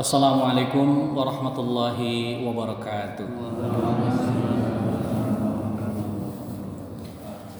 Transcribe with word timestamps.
Assalamualaikum 0.00 1.12
warahmatullahi 1.12 2.40
wabarakatuh. 2.40 3.28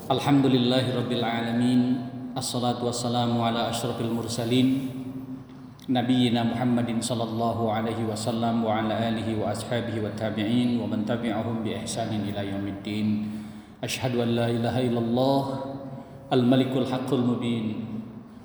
Alhamdulillahi 0.09 0.88
rabbil 0.96 1.21
alamin. 1.21 2.00
Assalatu 2.32 2.88
wassalamu 2.88 3.45
ala 3.45 3.68
asyrafil 3.68 4.08
mursalin 4.08 4.88
Nabiyyina 5.84 6.48
Muhammadin 6.48 7.04
sallallahu 7.04 7.69
alaihi 7.69 8.08
wasallam 8.08 8.65
wa 8.65 8.81
ala 8.81 8.97
alihi 8.97 9.37
wa 9.37 9.53
ashabihi 9.53 10.01
wa 10.01 10.09
tabi'in 10.17 10.81
wa 10.81 10.88
man 10.88 11.04
tabi'ahum 11.04 11.61
bi 11.61 11.77
ihsanin 11.77 12.25
ila 12.25 12.41
yaumiddin. 12.41 13.37
Asyhadu 13.85 14.25
an 14.25 14.33
la 14.33 14.49
ilaha 14.49 14.81
illallah 14.81 15.43
al-malikul 16.33 16.88
haqqul 16.88 17.20
mubin 17.20 17.90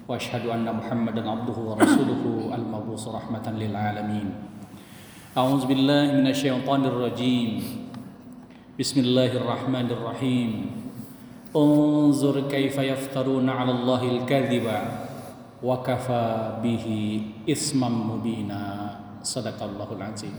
وأشهد 0.05 0.45
أن 0.45 0.69
محمدا 0.69 1.21
عبده 1.25 1.57
ورسوله 1.57 2.23
المبعوث 2.53 3.03
رحمة 3.09 3.45
للعالمين. 3.57 4.27
أعوذ 5.33 5.65
بالله 5.65 6.05
من 6.21 6.27
الشيطان 6.29 6.81
الرجيم. 6.85 7.51
بسم 8.77 8.97
الله 9.01 9.31
الرحمن 9.41 9.87
الرحيم. 9.89 10.51
انظر 11.55 12.35
كيف 12.53 12.75
يفترون 12.77 13.47
على 13.49 13.71
الله 13.71 14.01
الكذب 14.13 14.67
وكفى 15.63 16.27
به 16.61 16.85
اسما 17.49 17.89
مبينا. 17.89 18.63
صدق 19.25 19.57
الله 19.57 19.89
العظيم. 19.89 20.35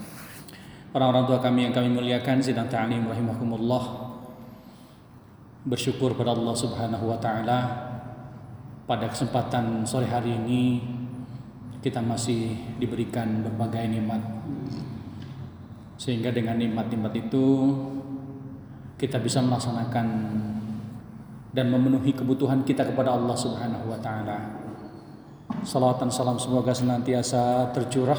Orang-orang 0.94 1.24
tua 1.28 1.38
kami 1.42 1.68
yang 1.68 1.74
kami 1.74 1.90
muliakan 1.90 2.38
sidang 2.38 2.70
ta'lim 2.70 3.04
rahimakumullah. 3.04 4.14
Bersyukur 5.66 6.14
pada 6.14 6.32
Allah 6.32 6.54
Subhanahu 6.54 7.10
wa 7.10 7.18
taala 7.18 7.85
pada 8.86 9.10
kesempatan 9.10 9.82
sore 9.82 10.06
hari 10.06 10.38
ini 10.38 10.78
kita 11.82 11.98
masih 11.98 12.54
diberikan 12.78 13.42
berbagai 13.42 13.82
nikmat 13.90 14.22
sehingga 15.98 16.30
dengan 16.30 16.54
nikmat-nikmat 16.58 17.12
itu 17.18 17.74
kita 18.96 19.18
bisa 19.18 19.42
melaksanakan 19.42 20.06
dan 21.50 21.66
memenuhi 21.72 22.14
kebutuhan 22.14 22.62
kita 22.62 22.86
kepada 22.86 23.16
Allah 23.16 23.36
Subhanahu 23.36 23.90
wa 23.90 23.98
taala. 24.00 24.38
Salawat 25.64 26.02
dan 26.04 26.10
salam 26.12 26.36
semoga 26.36 26.70
senantiasa 26.70 27.72
tercurah 27.72 28.18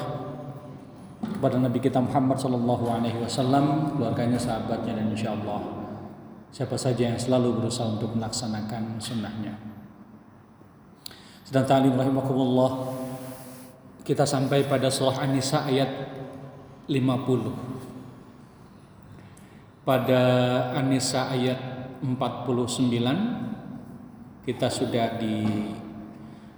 kepada 1.21 1.61
Nabi 1.61 1.77
kita 1.77 2.01
Muhammad 2.01 2.37
sallallahu 2.39 2.85
alaihi 2.87 3.19
wasallam, 3.21 3.93
keluarganya, 3.93 4.39
sahabatnya 4.41 4.97
dan 4.97 5.13
insyaallah 5.13 5.61
siapa 6.49 6.73
saja 6.79 7.13
yang 7.13 7.19
selalu 7.19 7.61
berusaha 7.61 7.85
untuk 7.85 8.17
melaksanakan 8.17 8.97
sunnahnya. 8.97 9.76
Sedang 11.47 11.63
ta'lim 11.63 11.95
rahimakumullah 11.95 12.91
kita 14.03 14.27
sampai 14.27 14.67
pada 14.67 14.91
surah 14.91 15.23
An-Nisa 15.23 15.63
ayat 15.63 15.87
50. 16.91 19.87
Pada 19.87 20.23
An-Nisa 20.75 21.31
ayat 21.31 21.55
49 22.03 22.83
kita 24.43 24.67
sudah 24.67 25.15
di 25.15 25.47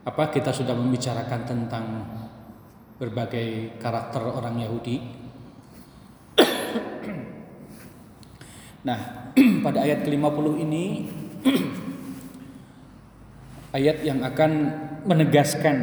apa 0.10 0.34
kita 0.34 0.50
sudah 0.50 0.74
membicarakan 0.74 1.42
tentang 1.46 1.86
berbagai 2.98 3.78
karakter 3.78 4.26
orang 4.26 4.58
Yahudi. 4.58 5.06
nah, 8.90 9.30
pada 9.70 9.86
ayat 9.86 10.02
ke-50 10.02 10.66
ini 10.66 11.06
ayat 13.74 14.02
yang 14.02 14.26
akan 14.26 14.52
menegaskan 15.06 15.78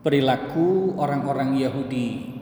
perilaku 0.00 0.96
orang-orang 0.98 1.60
Yahudi. 1.60 2.32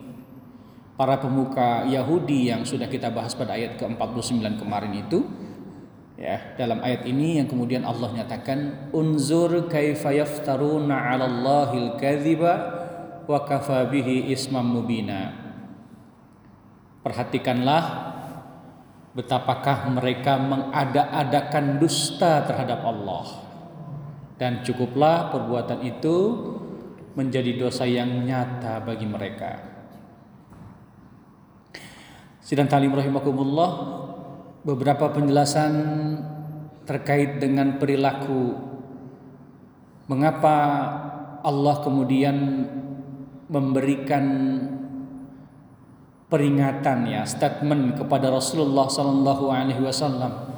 Para 0.95 1.17
pemuka 1.17 1.89
Yahudi 1.89 2.53
yang 2.53 2.69
sudah 2.69 2.85
kita 2.85 3.09
bahas 3.09 3.33
pada 3.33 3.57
ayat 3.57 3.81
ke-49 3.81 4.61
kemarin 4.61 4.93
itu 5.01 5.25
ya 6.21 6.53
dalam 6.61 6.85
ayat 6.85 7.09
ini 7.09 7.41
yang 7.41 7.49
kemudian 7.49 7.89
Allah 7.89 8.13
nyatakan 8.13 8.93
unzur 8.93 9.65
kaifa 9.73 10.13
yaftaruna 10.13 11.09
'ala 11.09 11.25
Allahil 11.25 11.97
kadhiba 11.97 12.53
wa 13.25 13.41
kafa 13.49 13.89
bihi 13.89 14.29
ismam 14.29 14.69
mubina. 14.69 15.33
Perhatikanlah 17.01 18.13
betapakah 19.17 19.89
mereka 19.89 20.37
mengada-adakan 20.37 21.81
dusta 21.81 22.45
terhadap 22.45 22.85
Allah 22.85 23.50
dan 24.41 24.65
cukuplah 24.65 25.29
perbuatan 25.29 25.85
itu 25.85 26.17
menjadi 27.13 27.61
dosa 27.61 27.85
yang 27.85 28.25
nyata 28.25 28.81
bagi 28.81 29.05
mereka. 29.05 29.61
Sidang 32.41 32.65
talim 32.65 32.97
rahimakumullah 32.97 33.71
beberapa 34.65 35.13
penjelasan 35.13 35.73
terkait 36.89 37.37
dengan 37.37 37.77
perilaku 37.77 38.57
mengapa 40.09 40.57
Allah 41.45 41.77
kemudian 41.85 42.65
memberikan 43.53 44.25
peringatan 46.33 46.99
ya 47.13 47.29
statement 47.29 48.01
kepada 48.01 48.33
Rasulullah 48.33 48.89
sallallahu 48.89 49.53
alaihi 49.53 49.85
wasallam 49.85 50.50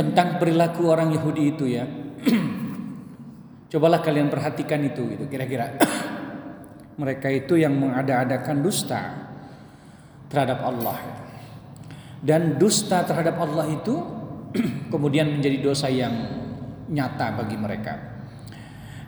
tentang 0.00 0.40
perilaku 0.40 0.88
orang 0.88 1.12
Yahudi 1.12 1.42
itu 1.52 1.68
ya. 1.68 1.84
Cobalah 3.70 4.00
kalian 4.00 4.32
perhatikan 4.32 4.80
itu 4.80 5.04
gitu 5.12 5.28
kira-kira. 5.28 5.76
Mereka 7.00 7.28
itu 7.28 7.60
yang 7.60 7.76
mengada-adakan 7.76 8.64
dusta 8.64 9.28
terhadap 10.32 10.64
Allah. 10.64 10.96
Dan 12.24 12.56
dusta 12.56 13.04
terhadap 13.04 13.36
Allah 13.44 13.68
itu 13.68 14.00
kemudian 14.92 15.28
menjadi 15.28 15.60
dosa 15.60 15.92
yang 15.92 16.16
nyata 16.88 17.36
bagi 17.36 17.60
mereka. 17.60 17.94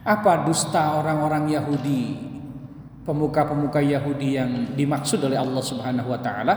Apa 0.05 0.45
dusta 0.45 1.01
orang-orang 1.01 1.57
Yahudi, 1.57 2.03
pemuka-pemuka 3.03 3.81
Yahudi 3.81 4.29
yang 4.37 4.51
dimaksud 4.77 5.25
oleh 5.25 5.41
Allah 5.41 5.63
Subhanahu 5.63 6.09
wa 6.11 6.21
taala? 6.21 6.55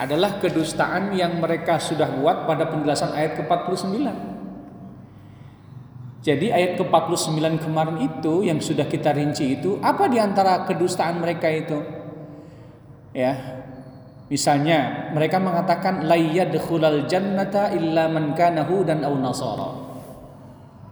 Adalah 0.00 0.40
kedustaan 0.40 1.12
yang 1.12 1.36
mereka 1.36 1.76
sudah 1.76 2.08
buat 2.08 2.48
pada 2.48 2.72
penjelasan 2.72 3.12
ayat 3.12 3.36
ke-49. 3.36 4.00
Jadi 6.24 6.52
ayat 6.52 6.80
ke-49 6.80 7.36
kemarin 7.60 7.96
itu 8.00 8.44
yang 8.44 8.60
sudah 8.64 8.88
kita 8.88 9.12
rinci 9.12 9.60
itu 9.60 9.76
apa 9.84 10.08
di 10.08 10.16
antara 10.16 10.64
kedustaan 10.64 11.20
mereka 11.20 11.48
itu? 11.52 11.80
Ya. 13.12 13.60
Misalnya 14.32 15.10
mereka 15.12 15.42
mengatakan 15.42 16.06
la 16.06 16.16
yadkhulal 16.16 17.04
jannata 17.04 17.74
illa 17.76 18.08
man 18.08 18.32
kana 18.32 18.64
hudan 18.64 19.04
aw 19.04 19.12
nasara. 19.16 19.70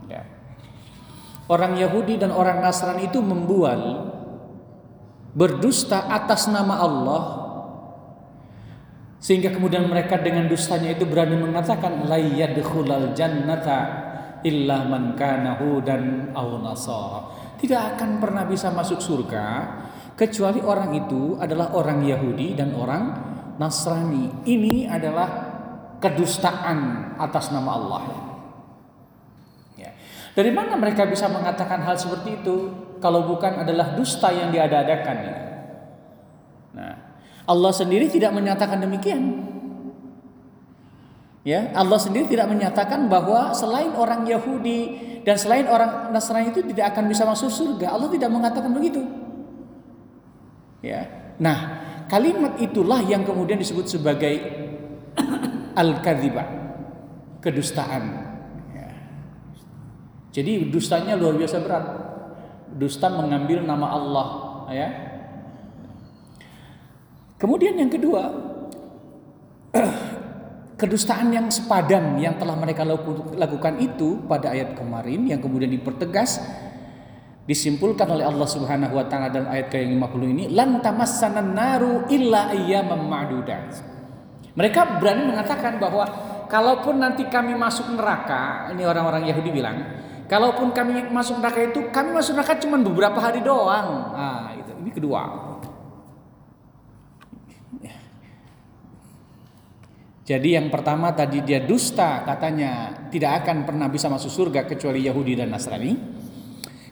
Ya. 0.08 0.24
Orang 1.48 1.80
Yahudi 1.80 2.20
dan 2.20 2.28
orang 2.28 2.60
Nasrani 2.60 3.08
itu 3.08 3.24
membual 3.24 4.10
berdusta 5.38 6.08
atas 6.08 6.50
nama 6.50 6.82
Allah 6.82 7.37
sehingga 9.18 9.50
kemudian 9.50 9.90
mereka 9.90 10.22
dengan 10.22 10.46
dustanya 10.46 10.94
itu 10.94 11.02
berani 11.02 11.34
mengatakan 11.42 12.06
la 12.06 12.18
yadkhulal 12.18 13.18
jannata 13.18 13.78
illa 14.46 14.86
man 14.86 15.18
kana 15.18 15.58
hudan 15.58 16.30
aw 16.30 16.48
nasara. 16.62 17.20
Tidak 17.58 17.98
akan 17.98 18.22
pernah 18.22 18.46
bisa 18.46 18.70
masuk 18.70 19.02
surga 19.02 19.46
kecuali 20.14 20.62
orang 20.62 20.94
itu 20.94 21.34
adalah 21.38 21.74
orang 21.74 22.06
Yahudi 22.06 22.54
dan 22.54 22.74
orang 22.78 23.28
Nasrani. 23.58 24.46
Ini 24.46 24.86
adalah 24.86 25.26
kedustaan 25.98 26.78
atas 27.18 27.50
nama 27.50 27.70
Allah. 27.74 28.02
Ya. 29.74 29.90
Dari 30.38 30.54
mana 30.54 30.78
mereka 30.78 31.02
bisa 31.10 31.26
mengatakan 31.26 31.82
hal 31.82 31.98
seperti 31.98 32.38
itu 32.38 32.56
kalau 33.02 33.26
bukan 33.26 33.66
adalah 33.66 33.98
dusta 33.98 34.30
yang 34.30 34.54
diada-adakan? 34.54 35.18
Nah, 36.78 37.07
Allah 37.48 37.72
sendiri 37.72 38.12
tidak 38.12 38.36
menyatakan 38.36 38.76
demikian. 38.76 39.48
Ya, 41.48 41.72
Allah 41.72 41.96
sendiri 41.96 42.28
tidak 42.28 42.44
menyatakan 42.52 43.08
bahwa 43.08 43.56
selain 43.56 43.96
orang 43.96 44.28
Yahudi 44.28 45.00
dan 45.24 45.40
selain 45.40 45.64
orang 45.64 46.12
Nasrani 46.12 46.52
itu 46.52 46.60
tidak 46.60 46.92
akan 46.92 47.08
bisa 47.08 47.24
masuk 47.24 47.48
surga. 47.48 47.96
Allah 47.96 48.12
tidak 48.12 48.28
mengatakan 48.28 48.68
begitu. 48.68 49.00
Ya. 50.84 51.08
Nah, 51.40 51.80
kalimat 52.12 52.60
itulah 52.60 53.00
yang 53.00 53.24
kemudian 53.24 53.56
disebut 53.56 53.88
sebagai 53.88 54.44
al-kadzibah, 55.80 56.44
kedustaan. 57.40 58.02
Ya. 58.76 58.88
Jadi 60.36 60.68
dustanya 60.68 61.16
luar 61.16 61.32
biasa 61.40 61.64
berat. 61.64 61.84
Dusta 62.76 63.08
mengambil 63.08 63.64
nama 63.64 63.96
Allah, 63.96 64.26
ya, 64.68 65.07
Kemudian 67.38 67.78
yang 67.78 67.86
kedua, 67.86 68.34
kedustaan 70.80 71.30
yang 71.30 71.46
sepadan 71.50 72.18
yang 72.18 72.34
telah 72.34 72.58
mereka 72.58 72.82
lakukan 73.34 73.78
itu 73.78 74.26
pada 74.26 74.50
ayat 74.50 74.74
kemarin 74.74 75.26
yang 75.30 75.38
kemudian 75.38 75.70
dipertegas 75.70 76.42
disimpulkan 77.48 78.04
oleh 78.10 78.28
Allah 78.28 78.44
Subhanahu 78.44 78.92
wa 78.92 79.08
taala 79.08 79.32
dalam 79.32 79.48
ayat 79.48 79.72
ke-50 79.72 80.22
ini 80.28 80.44
lan 80.52 80.84
tamassana 80.84 81.40
naru 81.40 82.04
illa 82.12 82.52
ayyaman 82.52 83.08
ma'dudat. 83.08 83.66
Mereka 84.52 85.00
berani 85.00 85.32
mengatakan 85.32 85.80
bahwa 85.80 86.04
kalaupun 86.50 87.00
nanti 87.00 87.24
kami 87.30 87.54
masuk 87.54 87.94
neraka, 87.94 88.68
ini 88.74 88.82
orang-orang 88.82 89.30
Yahudi 89.30 89.54
bilang, 89.54 89.80
kalaupun 90.28 90.76
kami 90.76 91.08
masuk 91.08 91.40
neraka 91.40 91.62
itu 91.72 91.88
kami 91.94 92.12
masuk 92.12 92.36
neraka 92.36 92.60
cuma 92.60 92.76
beberapa 92.82 93.16
hari 93.22 93.40
doang. 93.40 94.12
Nah, 94.12 94.52
itu. 94.52 94.72
Ini 94.82 94.90
kedua. 94.92 95.47
Jadi 100.28 100.60
yang 100.60 100.68
pertama 100.68 101.16
tadi 101.16 101.40
dia 101.40 101.64
dusta 101.64 102.20
katanya 102.20 102.92
tidak 103.08 103.40
akan 103.40 103.64
pernah 103.64 103.88
bisa 103.88 104.12
masuk 104.12 104.28
surga 104.28 104.68
kecuali 104.68 105.00
Yahudi 105.08 105.40
dan 105.40 105.48
Nasrani. 105.48 105.96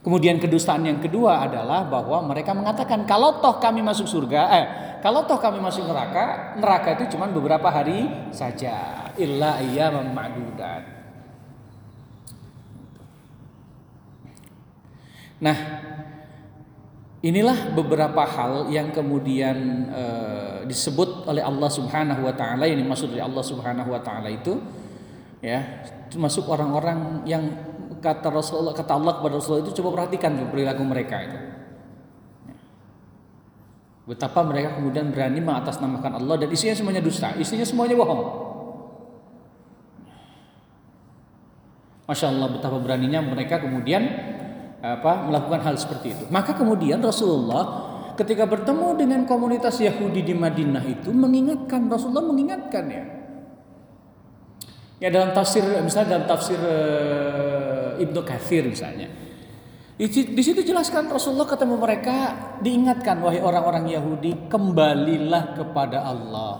Kemudian 0.00 0.40
kedustaan 0.40 0.88
yang 0.88 1.04
kedua 1.04 1.44
adalah 1.44 1.84
bahwa 1.84 2.24
mereka 2.24 2.56
mengatakan 2.56 3.04
kalau 3.04 3.36
toh 3.44 3.60
kami 3.60 3.84
masuk 3.84 4.08
surga, 4.08 4.40
eh 4.56 4.66
kalau 5.04 5.28
toh 5.28 5.36
kami 5.36 5.60
masuk 5.60 5.84
neraka, 5.84 6.56
neraka 6.56 6.96
itu 6.96 7.12
cuma 7.12 7.28
beberapa 7.28 7.68
hari 7.68 8.08
saja. 8.32 9.12
Illa 9.20 9.60
iya 9.60 9.92
ma'dudat. 9.92 10.82
Nah, 15.44 15.56
inilah 17.26 17.74
beberapa 17.74 18.22
hal 18.22 18.70
yang 18.70 18.94
kemudian 18.94 19.90
e, 19.90 20.04
disebut 20.70 21.26
oleh 21.26 21.42
Allah 21.42 21.66
Subhanahu 21.66 22.22
wa 22.22 22.34
taala 22.38 22.70
yang 22.70 22.78
dimaksud 22.78 23.10
dari 23.10 23.22
Allah 23.22 23.42
Subhanahu 23.42 23.90
wa 23.90 23.98
taala 23.98 24.30
itu 24.30 24.62
ya, 25.42 25.82
termasuk 26.06 26.46
orang-orang 26.46 27.26
yang 27.26 27.42
kata 27.98 28.30
Rasulullah 28.30 28.70
kata 28.78 28.94
Allah 28.94 29.18
kepada 29.18 29.34
Rasulullah 29.42 29.66
itu 29.66 29.74
coba 29.82 30.02
perhatikan 30.02 30.38
perilaku 30.54 30.82
mereka 30.86 31.16
itu. 31.26 31.38
Betapa 34.06 34.46
mereka 34.46 34.78
kemudian 34.78 35.10
berani 35.10 35.42
mengatasnamakan 35.42 36.22
Allah 36.22 36.46
dan 36.46 36.48
isinya 36.54 36.78
semuanya 36.78 37.02
dusta, 37.02 37.34
isinya 37.42 37.66
semuanya 37.66 37.98
bohong. 37.98 38.22
Masya 42.06 42.30
Allah 42.30 42.54
betapa 42.54 42.78
beraninya 42.78 43.18
mereka 43.18 43.58
kemudian 43.58 44.06
apa 44.84 45.26
melakukan 45.26 45.60
hal 45.64 45.74
seperti 45.76 46.12
itu. 46.12 46.24
Maka 46.28 46.52
kemudian 46.52 47.00
Rasulullah 47.00 47.94
ketika 48.16 48.48
bertemu 48.48 48.96
dengan 48.96 49.20
komunitas 49.28 49.76
Yahudi 49.80 50.24
di 50.24 50.34
Madinah 50.36 50.84
itu 50.84 51.12
mengingatkan 51.12 51.88
Rasulullah 51.88 52.24
mengingatkan 52.24 52.84
ya. 52.88 53.04
Ya 54.96 55.08
dalam 55.12 55.36
tafsir 55.36 55.60
misalnya 55.84 56.16
dalam 56.16 56.26
tafsir 56.26 56.56
Ibnu 58.00 58.20
Kathir 58.24 58.64
misalnya. 58.64 59.08
Di, 59.96 60.08
di 60.08 60.42
situ 60.44 60.60
jelaskan 60.60 61.08
Rasulullah 61.08 61.48
ketemu 61.48 61.80
mereka 61.80 62.16
diingatkan 62.60 63.16
wahai 63.24 63.40
orang-orang 63.40 63.88
Yahudi 63.88 64.48
kembalilah 64.52 65.56
kepada 65.56 66.04
Allah. 66.04 66.54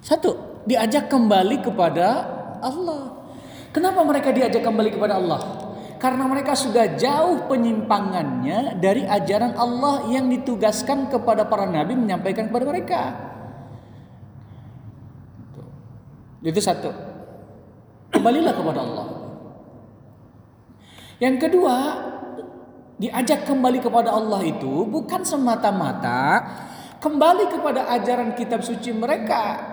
Satu, 0.00 0.64
diajak 0.64 1.12
kembali 1.12 1.60
kepada 1.60 2.24
Allah. 2.64 3.20
Kenapa 3.68 4.00
mereka 4.00 4.32
diajak 4.32 4.64
kembali 4.64 4.96
kepada 4.96 5.20
Allah? 5.20 5.61
Karena 6.02 6.26
mereka 6.26 6.58
sudah 6.58 6.98
jauh 6.98 7.46
penyimpangannya 7.46 8.74
dari 8.82 9.06
ajaran 9.06 9.54
Allah 9.54 10.10
yang 10.10 10.26
ditugaskan 10.26 11.06
kepada 11.06 11.46
para 11.46 11.62
nabi 11.70 11.94
menyampaikan 11.94 12.50
kepada 12.50 12.66
mereka. 12.66 13.02
Itu 16.42 16.58
satu. 16.58 16.90
Kembalilah 18.10 18.50
kepada 18.50 18.82
Allah. 18.82 19.06
Yang 21.22 21.36
kedua, 21.46 21.76
diajak 22.98 23.46
kembali 23.46 23.78
kepada 23.78 24.10
Allah 24.10 24.42
itu 24.42 24.82
bukan 24.82 25.22
semata-mata 25.22 26.42
kembali 26.98 27.46
kepada 27.46 27.86
ajaran 27.94 28.34
kitab 28.34 28.66
suci 28.66 28.90
mereka. 28.90 29.70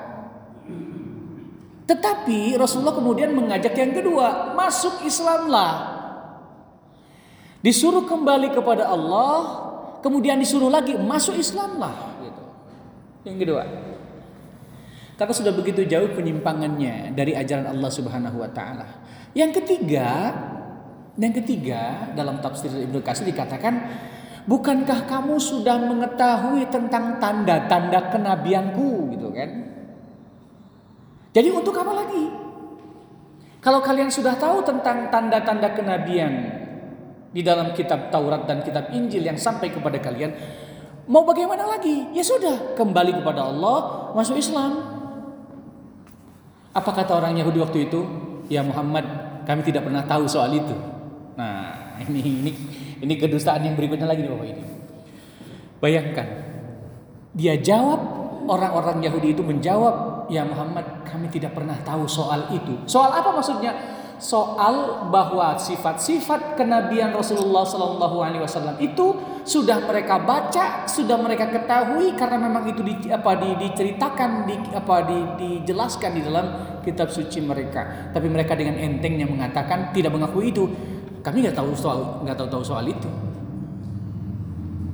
Tetapi 1.89 2.53
Rasulullah 2.53 2.93
kemudian 2.93 3.33
mengajak 3.33 3.73
yang 3.73 3.97
kedua, 3.97 4.53
masuk 4.53 5.01
Islamlah. 5.01 5.98
Disuruh 7.59 8.07
kembali 8.07 8.55
kepada 8.55 8.87
Allah, 8.87 9.67
kemudian 9.99 10.39
disuruh 10.39 10.71
lagi 10.71 10.95
masuk 10.95 11.35
Islamlah. 11.35 11.91
Gitu. 12.23 12.43
Yang 13.27 13.37
kedua, 13.43 13.63
karena 15.19 15.35
sudah 15.35 15.51
begitu 15.51 15.83
jauh 15.83 16.15
penyimpangannya 16.15 17.11
dari 17.11 17.35
ajaran 17.35 17.67
Allah 17.67 17.91
Subhanahu 17.91 18.39
wa 18.39 18.47
taala. 18.55 19.03
Yang 19.35 19.59
ketiga, 19.59 20.31
yang 21.19 21.35
ketiga, 21.35 22.15
dalam 22.15 22.39
tafsir 22.39 22.71
Ibnu 22.71 23.03
Katsir 23.03 23.27
dikatakan, 23.27 23.83
bukankah 24.47 25.11
kamu 25.11 25.35
sudah 25.35 25.75
mengetahui 25.75 26.71
tentang 26.71 27.19
tanda-tanda 27.19 28.07
kenabianku 28.07 29.11
gitu 29.11 29.27
kan? 29.35 29.49
Jadi 31.35 31.51
untuk 31.51 31.75
apa 31.75 31.91
lagi? 31.91 32.23
Kalau 33.59 33.83
kalian 33.83 34.07
sudah 34.07 34.39
tahu 34.39 34.63
tentang 34.63 35.11
tanda-tanda 35.11 35.75
kenabian 35.75 36.58
di 37.29 37.45
dalam 37.45 37.71
kitab 37.77 38.09
Taurat 38.09 38.49
dan 38.49 38.65
kitab 38.65 38.89
Injil 38.89 39.21
yang 39.21 39.37
sampai 39.37 39.69
kepada 39.69 40.01
kalian, 40.01 40.33
mau 41.05 41.21
bagaimana 41.25 41.69
lagi? 41.69 42.09
Ya 42.13 42.25
sudah, 42.25 42.73
kembali 42.73 43.21
kepada 43.21 43.45
Allah, 43.45 44.09
masuk 44.17 44.37
Islam. 44.37 44.97
Apa 46.73 46.89
kata 46.93 47.17
orang 47.17 47.37
Yahudi 47.37 47.59
waktu 47.61 47.79
itu? 47.89 48.01
Ya 48.49 48.65
Muhammad, 48.65 49.05
kami 49.45 49.61
tidak 49.61 49.85
pernah 49.85 50.01
tahu 50.05 50.25
soal 50.25 50.49
itu. 50.53 50.73
Nah, 51.37 51.73
ini 52.09 52.21
ini 52.21 52.51
ini 52.99 53.13
kedustaan 53.15 53.61
yang 53.61 53.77
berikutnya 53.77 54.09
lagi 54.09 54.25
nih 54.25 54.31
Bapak 54.33 54.47
ini. 54.49 54.63
Bayangkan, 55.79 56.27
dia 57.37 57.55
jawab 57.61 57.99
orang-orang 58.49 59.05
Yahudi 59.05 59.37
itu 59.37 59.45
menjawab, 59.45 60.27
"Ya 60.27 60.43
Muhammad, 60.43 61.05
kami 61.05 61.29
tidak 61.29 61.55
pernah 61.55 61.77
tahu 61.85 62.09
soal 62.09 62.49
itu." 62.51 62.83
Soal 62.89 63.13
apa 63.13 63.31
maksudnya? 63.31 63.98
Soal 64.19 65.07
bahwa 65.07 65.55
sifat-sifat 65.55 66.59
kenabian 66.59 67.15
Rasulullah 67.15 67.63
Shallallahu 67.63 68.19
Alaihi 68.19 68.43
Wasallam 68.43 68.75
itu 68.83 69.15
sudah 69.47 69.79
mereka 69.87 70.19
baca, 70.19 70.83
sudah 70.83 71.15
mereka 71.15 71.47
ketahui 71.47 72.19
karena 72.19 72.35
memang 72.35 72.67
itu 72.67 72.83
di, 72.83 73.07
apa 73.07 73.39
di, 73.39 73.55
diceritakan, 73.55 74.43
di, 74.43 74.55
apa 74.75 74.95
di, 75.07 75.17
dijelaskan 75.39 76.19
di 76.19 76.21
dalam 76.27 76.45
kitab 76.83 77.07
suci 77.07 77.39
mereka. 77.39 78.11
Tapi 78.11 78.27
mereka 78.27 78.59
dengan 78.59 78.75
entengnya 78.75 79.23
mengatakan 79.23 79.95
tidak 79.95 80.11
mengakui 80.11 80.51
itu. 80.51 80.67
Kami 81.23 81.39
nggak 81.39 81.55
tahu 81.55 81.71
soal 81.71 82.19
nggak 82.27 82.35
tahu 82.35 82.59
tahu 82.59 82.63
soal 82.75 82.83
itu. 82.91 83.07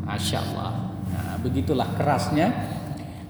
Masya 0.05 0.38
Allah. 0.38 0.71
Nah, 1.09 1.35
begitulah 1.41 1.97
kerasnya 1.97 2.53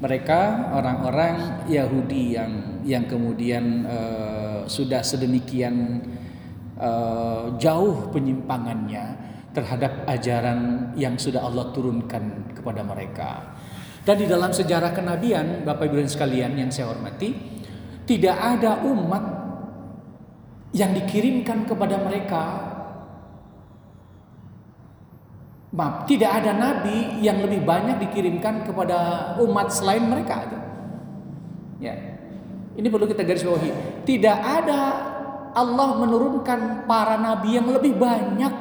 mereka 0.03 0.71
orang-orang 0.75 1.63
Yahudi 1.71 2.35
yang 2.35 2.51
yang 2.83 3.07
kemudian 3.07 3.87
uh, 3.87 4.34
sudah 4.67 5.01
sedemikian 5.01 6.01
uh, 6.79 7.55
jauh 7.57 8.09
penyimpangannya 8.11 9.17
terhadap 9.55 10.03
ajaran 10.05 10.91
yang 10.99 11.15
sudah 11.15 11.43
Allah 11.43 11.71
turunkan 11.71 12.53
kepada 12.55 12.83
mereka. 12.83 13.55
Dan 14.05 14.21
di 14.21 14.27
dalam 14.29 14.53
sejarah 14.53 14.93
kenabian, 14.93 15.65
Bapak 15.65 15.89
Ibu 15.89 16.03
dan 16.03 16.09
sekalian 16.11 16.51
yang 16.59 16.69
saya 16.69 16.91
hormati, 16.93 17.33
tidak 18.05 18.37
ada 18.37 18.85
umat 18.85 19.23
yang 20.75 20.93
dikirimkan 20.93 21.65
kepada 21.65 21.97
mereka 22.03 22.75
Maaf, 25.75 26.07
tidak 26.07 26.39
ada 26.39 26.55
nabi 26.55 27.19
yang 27.19 27.43
lebih 27.43 27.67
banyak 27.67 27.99
dikirimkan 28.07 28.63
kepada 28.63 29.35
umat 29.43 29.67
selain 29.67 30.07
mereka. 30.07 30.47
Ya. 31.83 32.14
Ini 32.75 32.87
perlu 32.91 33.07
kita 33.07 33.23
garis 33.23 33.43
bawahi. 33.43 34.03
Tidak 34.03 34.37
ada 34.39 34.81
Allah 35.55 35.89
menurunkan 36.03 36.83
para 36.83 37.15
nabi 37.15 37.55
yang 37.55 37.71
lebih 37.71 37.95
banyak 37.95 38.53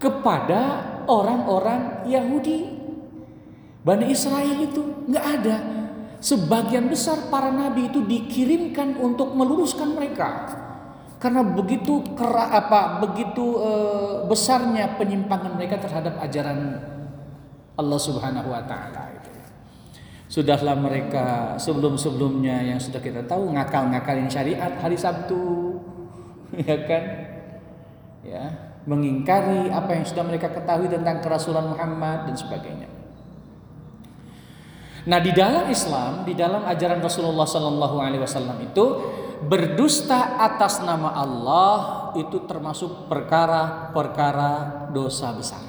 kepada 0.00 0.60
orang-orang 1.04 2.08
Yahudi. 2.08 2.80
Bani 3.84 4.08
Israel 4.08 4.56
itu 4.64 4.80
nggak 5.04 5.26
ada. 5.40 5.56
Sebagian 6.20 6.88
besar 6.88 7.28
para 7.32 7.52
nabi 7.52 7.88
itu 7.92 8.04
dikirimkan 8.04 8.96
untuk 8.96 9.32
meluruskan 9.36 9.96
mereka. 9.96 10.56
Karena 11.20 11.44
begitu 11.44 12.00
kera, 12.16 12.48
apa 12.48 13.00
begitu 13.04 13.60
e, 13.60 13.72
besarnya 14.24 14.96
penyimpangan 14.96 15.52
mereka 15.52 15.76
terhadap 15.76 16.16
ajaran 16.16 16.80
Allah 17.76 18.00
Subhanahu 18.00 18.48
wa 18.48 18.64
taala 18.64 19.12
itu. 19.20 19.29
Sudahlah 20.30 20.78
mereka 20.78 21.58
sebelum-sebelumnya 21.58 22.70
yang 22.70 22.78
sudah 22.78 23.02
kita 23.02 23.26
tahu 23.26 23.50
ngakal-ngakalin 23.50 24.30
syariat 24.30 24.78
hari 24.78 24.94
Sabtu 24.94 25.74
ya 26.70 26.86
kan? 26.86 27.04
Ya, 28.22 28.44
mengingkari 28.86 29.74
apa 29.74 29.90
yang 29.96 30.06
sudah 30.06 30.22
mereka 30.22 30.54
ketahui 30.54 30.86
tentang 30.86 31.18
kerasulan 31.18 31.66
Muhammad 31.66 32.30
dan 32.30 32.36
sebagainya. 32.38 32.86
Nah, 35.08 35.18
di 35.18 35.32
dalam 35.32 35.66
Islam, 35.66 36.28
di 36.28 36.36
dalam 36.36 36.62
ajaran 36.68 37.00
Rasulullah 37.00 37.48
sallallahu 37.48 37.96
alaihi 37.98 38.22
wasallam 38.22 38.60
itu 38.60 38.84
berdusta 39.40 40.36
atas 40.36 40.84
nama 40.84 41.16
Allah 41.16 42.00
Allah 42.10 42.18
itu 42.18 42.42
termasuk 42.50 43.06
perkara-perkara 43.06 44.90
dosa 44.90 45.30
besar. 45.30 45.62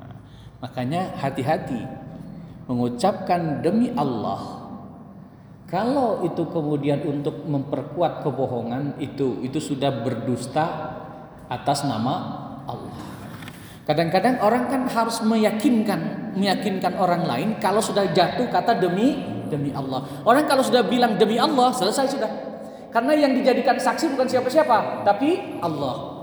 Nah, 0.00 0.14
makanya 0.58 1.14
hati-hati 1.18 1.82
mengucapkan 2.68 3.64
demi 3.64 3.90
Allah. 3.96 4.68
Kalau 5.68 6.24
itu 6.24 6.48
kemudian 6.48 7.04
untuk 7.04 7.44
memperkuat 7.44 8.24
kebohongan 8.24 8.96
itu 9.00 9.44
itu 9.44 9.60
sudah 9.60 10.00
berdusta 10.00 10.64
atas 11.48 11.84
nama 11.84 12.14
Allah. 12.64 13.00
Kadang-kadang 13.84 14.44
orang 14.44 14.68
kan 14.68 14.84
harus 14.84 15.24
meyakinkan, 15.24 16.32
meyakinkan 16.36 16.92
orang 17.00 17.24
lain 17.24 17.48
kalau 17.56 17.80
sudah 17.80 18.04
jatuh 18.12 18.48
kata 18.52 18.76
demi 18.76 19.16
demi 19.48 19.72
Allah. 19.72 20.04
Orang 20.28 20.44
kalau 20.44 20.60
sudah 20.60 20.84
bilang 20.84 21.16
demi 21.16 21.40
Allah, 21.40 21.72
selesai 21.72 22.12
sudah. 22.12 22.30
Karena 22.92 23.16
yang 23.16 23.32
dijadikan 23.32 23.80
saksi 23.80 24.12
bukan 24.12 24.28
siapa-siapa, 24.28 25.08
tapi 25.08 25.60
Allah. 25.64 26.17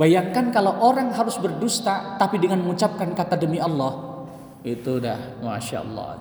Bayangkan 0.00 0.48
kalau 0.48 0.80
orang 0.80 1.12
harus 1.12 1.36
berdusta 1.36 2.16
tapi 2.16 2.40
dengan 2.40 2.64
mengucapkan 2.64 3.12
kata 3.12 3.36
demi 3.36 3.60
Allah, 3.60 4.24
itu 4.64 4.96
udah 4.96 5.44
masya 5.44 5.84
Allah. 5.84 6.16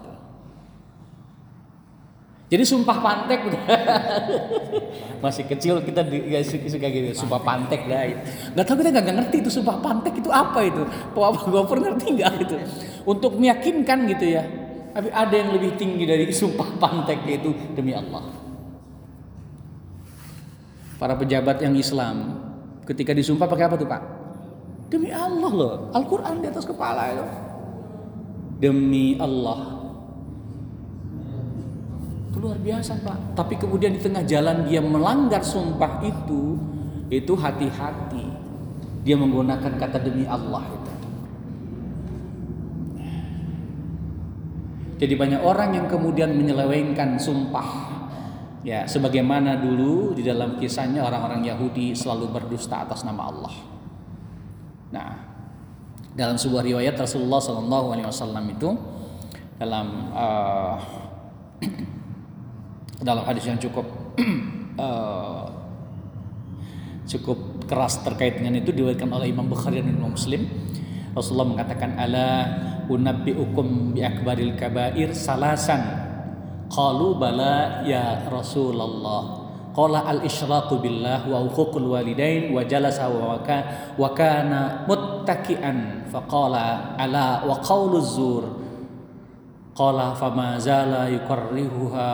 Jadi 2.49 2.65
sumpah 2.65 2.97
pantek 2.97 3.45
masih 5.23 5.45
kecil 5.45 5.85
kita 5.85 6.01
suka 6.65 6.87
gitu 6.89 7.13
sumpah 7.13 7.39
pantek 7.45 7.85
lah. 7.85 8.09
Gak 8.57 8.65
tau 8.65 8.75
kita 8.75 8.89
gak, 8.89 9.15
ngerti 9.15 9.45
itu 9.45 9.53
sumpah 9.53 9.77
pantek 9.79 10.17
itu 10.17 10.33
apa 10.33 10.59
itu. 10.65 10.81
Apa 11.13 11.39
gue 11.45 11.63
pernah 11.69 11.93
ngerti 11.93 12.07
nggak 12.19 12.33
itu? 12.41 12.55
Untuk 13.05 13.37
meyakinkan 13.37 14.09
gitu 14.11 14.25
ya. 14.33 14.43
Tapi 14.97 15.13
ada 15.13 15.29
yang 15.29 15.53
lebih 15.53 15.77
tinggi 15.77 16.09
dari 16.09 16.25
sumpah 16.41 16.67
pantek 16.81 17.21
yaitu 17.29 17.53
demi 17.77 17.93
Allah. 17.93 18.27
Para 20.97 21.15
pejabat 21.15 21.61
yang 21.61 21.77
Islam 21.77 22.48
ketika 22.89 23.13
disumpah 23.13 23.45
pakai 23.45 23.65
apa 23.69 23.75
tuh 23.77 23.85
Pak? 23.85 24.01
Demi 24.89 25.13
Allah 25.13 25.51
loh. 25.53 25.73
Al-Quran 25.93 26.41
di 26.41 26.47
atas 26.49 26.65
kepala 26.65 27.13
itu. 27.13 27.25
Demi 28.59 29.15
Allah 29.21 29.79
luar 32.39 32.57
biasa 32.57 32.95
Pak. 33.03 33.35
Tapi 33.35 33.59
kemudian 33.59 33.93
di 33.93 34.01
tengah 34.01 34.23
jalan 34.23 34.65
dia 34.65 34.79
melanggar 34.79 35.43
sumpah 35.43 35.99
itu, 36.01 36.55
itu 37.11 37.33
hati-hati. 37.35 38.25
Dia 39.03 39.15
menggunakan 39.19 39.75
kata 39.75 39.99
demi 39.99 40.23
Allah 40.23 40.63
itu. 40.65 40.93
Jadi 44.99 45.13
banyak 45.15 45.41
orang 45.43 45.69
yang 45.75 45.87
kemudian 45.87 46.35
menyelewengkan 46.35 47.15
sumpah. 47.15 47.98
Ya, 48.59 48.83
sebagaimana 48.83 49.55
dulu 49.55 50.11
di 50.11 50.19
dalam 50.19 50.59
kisahnya 50.59 50.99
orang-orang 51.07 51.47
Yahudi 51.47 51.95
selalu 51.95 52.27
berdusta 52.27 52.83
atas 52.83 53.07
nama 53.07 53.31
Allah. 53.31 53.55
Nah, 54.91 55.09
dalam 56.11 56.35
sebuah 56.35 56.67
riwayat 56.67 56.99
Rasulullah 56.99 57.39
Shallallahu 57.39 57.87
Alaihi 57.95 58.07
Wasallam 58.11 58.45
itu 58.51 58.75
dalam 59.55 60.11
uh, 60.11 60.75
dalam 63.07 63.23
hadis 63.23 63.47
yang 63.47 63.55
cukup 63.55 63.87
uh, 64.75 65.47
cukup 67.15 67.63
keras 67.63 68.03
terkait 68.03 68.43
dengan 68.43 68.59
itu 68.59 68.75
diriwayatkan 68.75 69.07
oleh 69.07 69.31
Imam 69.31 69.47
Bukhari 69.47 69.79
dan 69.79 69.95
Imam 69.95 70.11
Muslim. 70.11 70.43
Rasulullah 71.15 71.47
mengatakan 71.47 71.95
ala 71.95 72.27
unabbiukum 72.91 73.95
bi 73.95 74.03
akbaril 74.03 74.59
kabair 74.59 75.15
salasan. 75.15 76.08
Qalu 76.69 77.17
bala 77.17 77.81
ya 77.81 78.29
Rasulullah. 78.29 79.41
Qala 79.73 80.05
al 80.05 80.21
isyraqu 80.25 80.77
billah 80.81 81.25
wa 81.25 81.41
uququl 81.45 81.93
walidain 81.93 82.53
wa 82.53 82.61
jalasa 82.65 83.09
wa 83.09 83.37
waka 83.37 83.93
wa 83.97 84.13
kana 84.13 84.85
muttaki'an 84.85 86.09
faqala 86.09 86.97
ala 86.97 87.45
wa 87.45 87.57
qauluz 87.61 88.17
zur 88.17 88.43
qala 89.77 90.17
fama 90.17 90.57
zala 90.59 91.05
yukarrihuha 91.07 92.09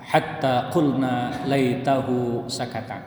hatta 0.00 0.68
qulna 0.70 1.44
laitahu 1.48 2.44
sakata. 2.46 3.00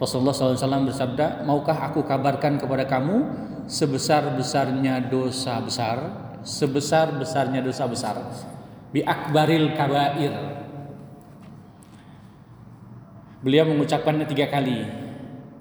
Rasulullah 0.00 0.32
SAW 0.32 0.88
bersabda, 0.88 1.44
maukah 1.44 1.76
aku 1.92 2.00
kabarkan 2.08 2.56
kepada 2.56 2.88
kamu 2.88 3.20
sebesar-besarnya 3.68 5.12
dosa 5.12 5.60
besar, 5.60 5.98
sebesar-besarnya 6.40 7.60
dosa 7.60 7.84
besar, 7.84 8.16
bi 8.90 9.00
akbaril 9.06 9.74
kabair. 9.74 10.34
Beliau 13.40 13.64
mengucapkannya 13.72 14.28
tiga 14.28 14.52
kali. 14.52 14.84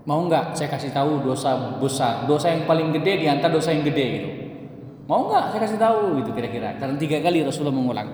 Mau 0.03 0.25
nggak 0.25 0.57
saya 0.57 0.67
kasih 0.73 0.91
tahu 0.91 1.21
dosa 1.21 1.77
besar, 1.77 2.25
dosa 2.25 2.49
yang 2.49 2.65
paling 2.65 2.91
gede 2.97 3.23
di 3.23 3.27
antara 3.29 3.53
dosa 3.53 3.71
yang 3.71 3.85
gede 3.85 4.05
gitu. 4.19 4.29
Mau 5.05 5.29
nggak 5.29 5.53
saya 5.53 5.61
kasih 5.63 5.79
tahu 5.79 6.19
gitu 6.19 6.33
kira-kira. 6.33 6.75
Karena 6.81 6.97
tiga 6.97 7.21
kali 7.21 7.45
Rasulullah 7.45 7.77
mengulang. 7.77 8.09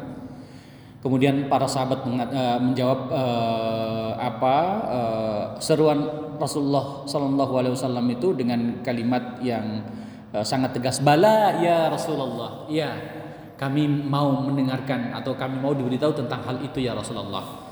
Kemudian 0.99 1.45
para 1.45 1.69
sahabat 1.69 2.01
uh, 2.01 2.57
menjawab 2.57 2.99
uh, 3.13 4.11
apa 4.17 4.55
uh, 4.89 5.43
seruan 5.61 6.01
Rasulullah 6.41 7.05
Sallallahu 7.05 7.53
Alaihi 7.61 7.73
Wasallam 7.77 8.09
itu 8.09 8.33
dengan 8.33 8.81
kalimat 8.81 9.37
yang 9.37 9.85
uh, 10.33 10.41
sangat 10.41 10.73
tegas. 10.73 10.97
Bala 11.05 11.61
ya 11.61 11.93
Rasulullah, 11.93 12.65
ya 12.73 13.21
kami 13.55 13.87
mau 13.87 14.43
mendengarkan 14.43 15.15
atau 15.15 15.35
kami 15.35 15.59
mau 15.59 15.71
diberitahu 15.71 16.11
tentang 16.11 16.43
hal 16.43 16.57
itu 16.63 16.83
ya 16.83 16.91
Rasulullah. 16.91 17.65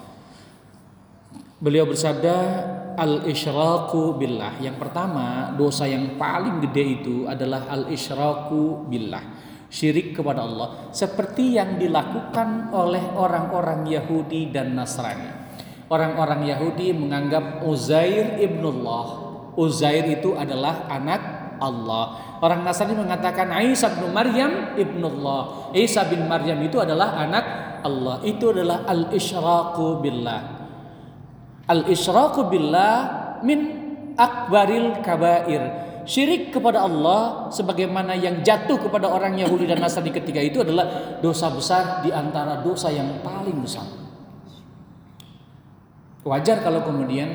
Beliau 1.63 1.87
bersabda 1.87 2.35
al 2.99 3.23
isyraku 3.27 4.19
billah. 4.19 4.59
Yang 4.59 4.83
pertama 4.83 5.55
dosa 5.55 5.87
yang 5.87 6.19
paling 6.19 6.59
gede 6.67 6.83
itu 7.03 7.15
adalah 7.27 7.71
al 7.71 7.87
isyraku 7.87 8.87
billah 8.91 9.43
syirik 9.73 10.13
kepada 10.13 10.45
Allah 10.45 10.93
seperti 10.93 11.57
yang 11.57 11.81
dilakukan 11.81 12.69
oleh 12.69 13.01
orang-orang 13.17 13.89
Yahudi 13.89 14.53
dan 14.53 14.77
Nasrani. 14.77 15.41
Orang-orang 15.89 16.45
Yahudi 16.45 16.93
menganggap 16.93 17.65
Uzair 17.65 18.37
ibnullah. 18.37 19.25
Uzair 19.57 20.05
itu 20.09 20.37
adalah 20.37 20.85
anak 20.89 21.21
Allah. 21.57 22.32
Orang 22.43 22.67
Nasrani 22.67 22.91
mengatakan 23.00 23.47
Isa 23.63 23.88
bin 23.95 24.12
Maryam 24.12 24.75
ibnullah. 24.75 25.71
Isa 25.71 26.03
bin 26.12 26.27
Maryam 26.27 26.59
itu 26.59 26.75
adalah 26.75 27.15
anak 27.15 27.45
Allah. 27.88 28.19
Itu 28.27 28.51
adalah 28.51 28.83
al-isyraqu 28.83 30.03
billah. 30.03 30.41
Al-isyraqu 31.71 32.51
billah 32.51 32.95
min 33.47 33.59
akbaril 34.19 35.00
kabair 35.00 35.83
Syirik 36.03 36.51
kepada 36.51 36.83
Allah 36.83 37.47
sebagaimana 37.47 38.12
yang 38.19 38.43
jatuh 38.43 38.75
kepada 38.75 39.07
orang 39.07 39.39
Yahudi 39.39 39.63
dan 39.63 39.79
Nasrani 39.79 40.12
ketika 40.12 40.43
itu 40.43 40.59
adalah 40.59 41.15
dosa 41.23 41.47
besar 41.47 42.03
di 42.03 42.12
antara 42.12 42.59
dosa 42.59 42.91
yang 42.91 43.23
paling 43.23 43.55
besar. 43.63 43.88
Wajar 46.27 46.59
kalau 46.59 46.83
kemudian 46.83 47.31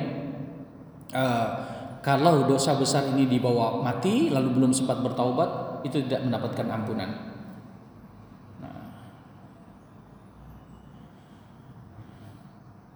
uh, 1.16 1.67
kalau 2.08 2.48
dosa 2.48 2.72
besar 2.72 3.04
ini 3.12 3.28
dibawa 3.28 3.84
mati 3.84 4.32
lalu 4.32 4.56
belum 4.56 4.72
sempat 4.72 5.04
bertaubat 5.04 5.84
itu 5.84 6.00
tidak 6.08 6.24
mendapatkan 6.24 6.64
ampunan. 6.64 7.10
Nah. 8.64 8.80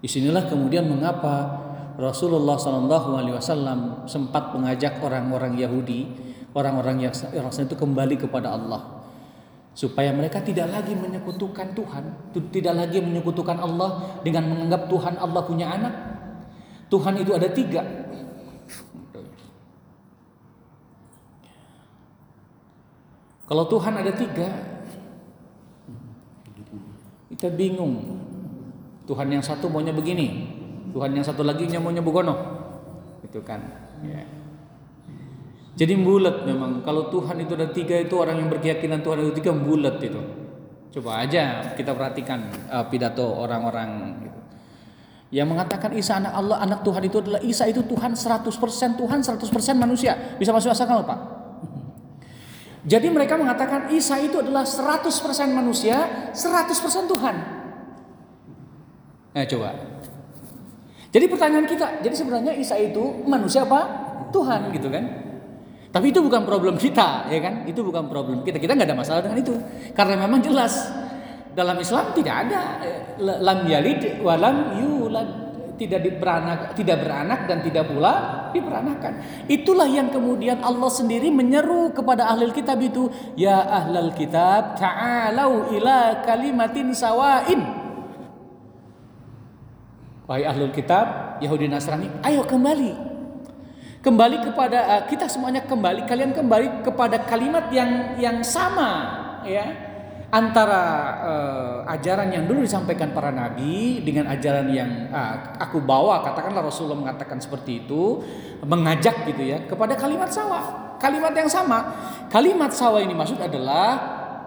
Di 0.01 0.09
sinilah 0.09 0.49
kemudian 0.49 0.89
mengapa 0.89 1.61
Rasulullah 2.01 2.57
Shallallahu 2.57 3.21
Alaihi 3.21 3.37
Wasallam 3.37 4.09
sempat 4.09 4.57
mengajak 4.57 4.97
orang-orang 5.05 5.61
Yahudi, 5.61 6.09
orang-orang 6.57 7.05
yang 7.05 7.13
itu 7.13 7.77
kembali 7.77 8.17
kepada 8.17 8.57
Allah, 8.57 9.13
supaya 9.77 10.09
mereka 10.17 10.41
tidak 10.41 10.73
lagi 10.73 10.97
menyekutukan 10.97 11.77
Tuhan, 11.77 12.33
tidak 12.49 12.75
lagi 12.81 13.05
menyekutukan 13.05 13.61
Allah 13.61 14.17
dengan 14.25 14.49
menganggap 14.49 14.89
Tuhan 14.89 15.21
Allah 15.21 15.43
punya 15.45 15.69
anak. 15.69 15.95
Tuhan 16.89 17.21
itu 17.21 17.37
ada 17.37 17.53
tiga. 17.53 17.85
Kalau 23.47 23.65
Tuhan 23.69 23.95
ada 23.99 24.13
tiga, 24.15 24.49
kita 27.33 27.49
bingung. 27.53 28.23
Tuhan 29.03 29.29
yang 29.29 29.43
satu 29.43 29.67
maunya 29.67 29.91
begini, 29.91 30.47
Tuhan 30.93 31.11
yang 31.17 31.25
satu 31.25 31.43
lagi 31.43 31.67
nyamunya 31.67 32.05
bugono 32.05 32.63
itu 33.25 33.41
kan 33.41 33.65
ya. 34.05 34.21
jadi 35.81 35.97
bulat 35.97 36.45
memang 36.45 36.85
kalau 36.85 37.09
Tuhan 37.09 37.41
itu 37.41 37.57
ada 37.57 37.73
tiga 37.73 37.97
itu 37.97 38.13
orang 38.21 38.45
yang 38.45 38.53
berkeyakinan 38.53 39.01
Tuhan 39.01 39.25
itu 39.25 39.33
tiga 39.41 39.57
bulat 39.57 39.97
itu 40.05 40.21
coba 40.93 41.25
aja 41.25 41.73
kita 41.73 41.97
perhatikan 41.97 42.53
uh, 42.69 42.85
pidato 42.93 43.25
orang-orang 43.25 44.21
gitu. 44.21 44.39
yang 45.33 45.49
mengatakan 45.49 45.97
Isa 45.97 46.21
anak 46.21 46.37
Allah 46.37 46.61
anak 46.61 46.85
Tuhan 46.85 47.03
itu 47.09 47.17
adalah 47.25 47.41
Isa 47.41 47.65
itu 47.65 47.81
Tuhan 47.89 48.13
100% 48.13 49.01
Tuhan 49.01 49.19
100% 49.25 49.41
manusia 49.81 50.37
bisa 50.37 50.53
masuk 50.53 50.77
akal 50.77 51.01
Pak 51.09 51.19
jadi 52.83 53.07
mereka 53.11 53.39
mengatakan 53.39 53.91
Isa 53.95 54.19
itu 54.19 54.43
adalah 54.43 54.67
100% 54.67 55.09
manusia 55.55 56.31
100% 56.35 57.13
Tuhan 57.13 57.63
Nah 59.33 59.45
coba 59.49 59.71
Jadi 61.13 61.29
pertanyaan 61.29 61.69
kita, 61.69 62.01
jadi 62.01 62.15
sebenarnya 62.17 62.57
Isa 62.57 62.73
itu 62.81 63.21
manusia 63.29 63.69
apa? 63.69 63.85
Tuhan 64.33 64.73
gitu 64.73 64.89
kan? 64.89 65.05
Tapi 65.93 66.09
itu 66.09 66.25
bukan 66.25 66.49
problem 66.49 66.81
kita, 66.81 67.29
ya 67.29 67.37
kan? 67.37 67.69
Itu 67.69 67.85
bukan 67.85 68.09
problem 68.09 68.41
kita. 68.41 68.57
Kita 68.57 68.73
nggak 68.73 68.89
ada 68.89 68.97
masalah 68.97 69.21
dengan 69.21 69.45
itu, 69.45 69.53
karena 69.93 70.25
memang 70.25 70.41
jelas 70.41 70.89
dalam 71.53 71.77
Islam 71.77 72.17
tidak 72.17 72.49
ada 72.49 72.61
eh, 72.81 73.01
lam 73.21 73.61
yalid 73.69 74.25
walam 74.25 74.81
yulad 74.81 75.29
tidak 75.83 76.07
beranak 76.23 76.79
tidak 76.79 77.03
beranak 77.03 77.51
dan 77.51 77.59
tidak 77.67 77.91
pula 77.91 78.49
diperanakan. 78.55 79.13
Itulah 79.51 79.91
yang 79.91 80.15
kemudian 80.15 80.63
Allah 80.63 80.91
sendiri 80.93 81.35
menyeru 81.35 81.91
kepada 81.91 82.31
ahli 82.31 82.55
kitab 82.55 82.79
itu, 82.79 83.11
ya 83.35 83.67
ahlal 83.67 84.15
kitab 84.15 84.79
ta'alau 84.79 85.75
ila 85.75 86.23
kalimatin 86.23 86.95
sawain 86.95 87.83
Wahai 90.23 90.47
ahlul 90.47 90.71
kitab, 90.71 91.37
Yahudi 91.43 91.67
Nasrani, 91.67 92.09
ayo 92.23 92.47
kembali. 92.47 92.95
Kembali 94.01 94.37
kepada 94.41 94.79
uh, 94.87 95.03
kita 95.05 95.27
semuanya 95.29 95.67
kembali, 95.67 96.07
kalian 96.07 96.33
kembali 96.33 96.87
kepada 96.87 97.21
kalimat 97.27 97.69
yang 97.75 98.17
yang 98.17 98.39
sama 98.41 98.91
ya 99.45 99.92
antara 100.33 100.83
uh, 101.21 101.77
ajaran 101.93 102.33
yang 102.33 102.49
dulu 102.49 102.65
disampaikan 102.65 103.13
para 103.13 103.29
nabi 103.29 104.01
dengan 104.01 104.33
ajaran 104.33 104.65
yang 104.73 105.13
uh, 105.13 105.61
aku 105.61 105.85
bawa 105.85 106.25
katakanlah 106.25 106.65
Rasulullah 106.65 106.97
mengatakan 106.97 107.37
seperti 107.37 107.85
itu 107.85 108.25
mengajak 108.65 109.29
gitu 109.29 109.45
ya 109.45 109.69
kepada 109.69 109.93
kalimat 109.93 110.33
sawa. 110.33 110.97
Kalimat 110.97 111.37
yang 111.37 111.51
sama. 111.51 111.93
Kalimat 112.33 112.73
sawa 112.73 113.05
ini 113.05 113.13
maksud 113.13 113.37
adalah 113.37 113.99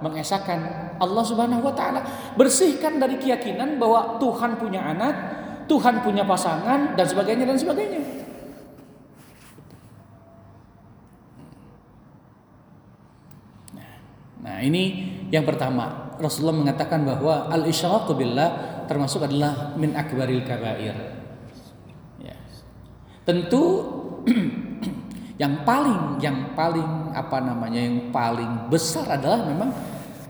mengesahkan 0.02 0.60
Allah 0.98 1.24
Subhanahu 1.24 1.62
wa 1.62 1.76
taala. 1.78 2.02
Bersihkan 2.34 2.98
dari 2.98 3.22
keyakinan 3.22 3.78
bahwa 3.78 4.18
Tuhan 4.18 4.58
punya 4.58 4.82
anak 4.82 5.16
Tuhan 5.66 6.06
punya 6.06 6.22
pasangan 6.26 6.94
dan 6.94 7.06
sebagainya 7.06 7.46
dan 7.50 7.58
sebagainya. 7.58 8.02
Nah, 14.46 14.62
ini 14.62 15.15
yang 15.36 15.44
pertama. 15.44 16.16
Rasulullah 16.16 16.56
mengatakan 16.56 17.04
bahwa 17.04 17.52
al-isyraku 17.52 18.16
billah 18.16 18.80
termasuk 18.88 19.28
adalah 19.28 19.76
min 19.76 19.92
akbaril 19.92 20.48
kabair. 20.48 20.96
Ya. 22.24 22.40
Tentu 23.28 23.84
yang 25.44 25.68
paling 25.68 26.24
yang 26.24 26.56
paling 26.56 27.12
apa 27.12 27.44
namanya 27.44 27.84
yang 27.84 28.16
paling 28.16 28.72
besar 28.72 29.20
adalah 29.20 29.44
memang 29.44 29.76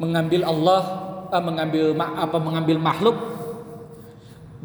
mengambil 0.02 0.42
Allah 0.50 0.82
eh, 1.30 1.44
mengambil 1.46 1.94
apa 2.02 2.38
mengambil 2.42 2.78
makhluk 2.82 3.18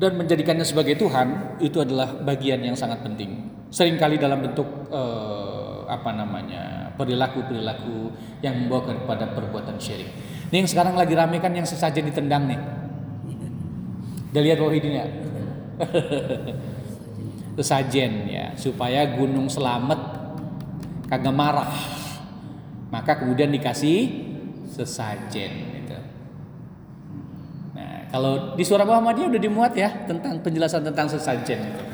dan 0.01 0.17
menjadikannya 0.17 0.65
sebagai 0.65 0.97
Tuhan 0.97 1.61
itu 1.61 1.85
adalah 1.85 2.17
bagian 2.25 2.65
yang 2.65 2.73
sangat 2.73 3.05
penting. 3.05 3.53
Seringkali 3.69 4.17
dalam 4.17 4.41
bentuk 4.41 4.89
eh, 4.89 5.70
apa 5.91 6.15
namanya 6.15 6.95
perilaku-perilaku 6.95 8.15
yang 8.47 8.55
membawa 8.63 8.95
kepada 8.95 9.35
perbuatan 9.35 9.75
syirik. 9.83 10.07
Ini 10.55 10.63
yang 10.63 10.71
sekarang 10.71 10.95
lagi 10.95 11.19
rame 11.19 11.43
kan 11.43 11.51
yang 11.51 11.67
sesajen 11.67 12.07
ditendang 12.07 12.47
nih. 12.47 12.61
Udah 14.31 14.43
lihat 14.47 14.59
Wahidin 14.63 14.95
ya? 14.95 15.07
sesajen 17.59 18.31
ya 18.31 18.55
supaya 18.55 19.19
gunung 19.19 19.51
selamat 19.51 19.99
kagak 21.11 21.35
marah. 21.35 21.75
Maka 22.95 23.19
kemudian 23.19 23.51
dikasih 23.51 24.31
sesajen. 24.71 25.71
Kalau 28.11 28.59
di 28.59 28.67
suara 28.67 28.83
Muhammadiyah 28.83 29.31
udah 29.31 29.43
dimuat 29.43 29.73
ya 29.79 30.03
tentang 30.03 30.43
penjelasan 30.43 30.83
tentang 30.83 31.07
sesajen 31.07 31.63
itu. 31.63 31.85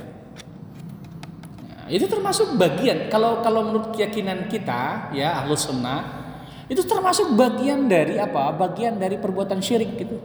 Itu 1.86 2.10
termasuk 2.10 2.58
bagian 2.58 3.06
kalau 3.06 3.40
kalau 3.40 3.70
menurut 3.70 3.94
keyakinan 3.94 4.50
kita 4.50 5.10
ya 5.14 5.42
ahlus 5.42 5.70
sunnah 5.70 6.26
itu 6.66 6.82
termasuk 6.82 7.38
bagian 7.38 7.86
dari 7.86 8.18
apa? 8.18 8.50
Bagian 8.50 8.98
dari 8.98 9.14
perbuatan 9.22 9.62
syirik 9.62 9.94
gitu. 9.94 10.18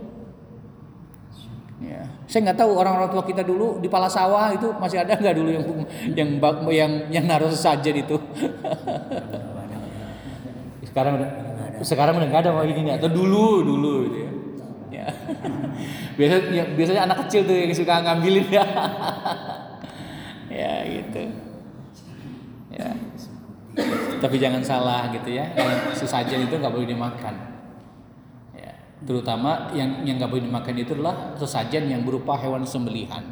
Ya, 1.81 2.05
saya 2.29 2.49
nggak 2.49 2.61
tahu 2.61 2.77
orang-orang 2.77 3.09
tua 3.09 3.25
kita 3.25 3.41
dulu 3.41 3.81
di 3.81 3.89
pala 3.89 4.09
sawah 4.09 4.53
itu 4.53 4.69
masih 4.77 5.01
ada 5.01 5.17
nggak 5.17 5.35
dulu 5.37 5.49
yang 5.49 5.65
yang 6.13 6.29
yang 6.69 6.91
yang 7.09 7.25
naruh 7.25 7.49
sesajen 7.49 8.05
itu. 8.05 8.17
sekarang 10.91 11.23
udah 11.23 11.29
sekarang 11.81 12.19
udah 12.19 12.27
nggak 12.27 12.41
ada 12.43 12.51
mau 12.51 12.67
ini 12.67 12.91
atau 12.91 13.07
dulu 13.07 13.63
dulu 13.63 13.91
gitu 14.11 14.17
ya. 14.19 14.29
ya. 14.91 15.05
biasanya 16.19 16.41
ya, 16.51 16.63
biasanya 16.75 17.01
anak 17.07 17.17
kecil 17.25 17.47
tuh 17.47 17.55
yang 17.55 17.71
suka 17.71 18.03
ngambilin 18.03 18.47
ya 18.51 18.65
ya 20.61 20.73
gitu 20.83 21.40
tapi 24.21 24.35
jangan 24.37 24.61
salah 24.61 25.09
gitu 25.13 25.33
ya. 25.33 25.49
Kalau 25.53 25.93
sesajen 25.95 26.45
itu 26.45 26.55
nggak 26.57 26.73
boleh 26.73 26.87
dimakan. 26.89 27.35
Ya 28.57 28.73
terutama 29.05 29.71
yang 29.73 30.03
yang 30.05 30.21
nggak 30.21 30.31
boleh 30.31 30.43
dimakan 30.45 30.73
itu 30.77 30.91
adalah 30.97 31.35
sesajen 31.37 31.89
yang 31.89 32.01
berupa 32.01 32.37
hewan 32.37 32.65
sembelihan. 32.65 33.23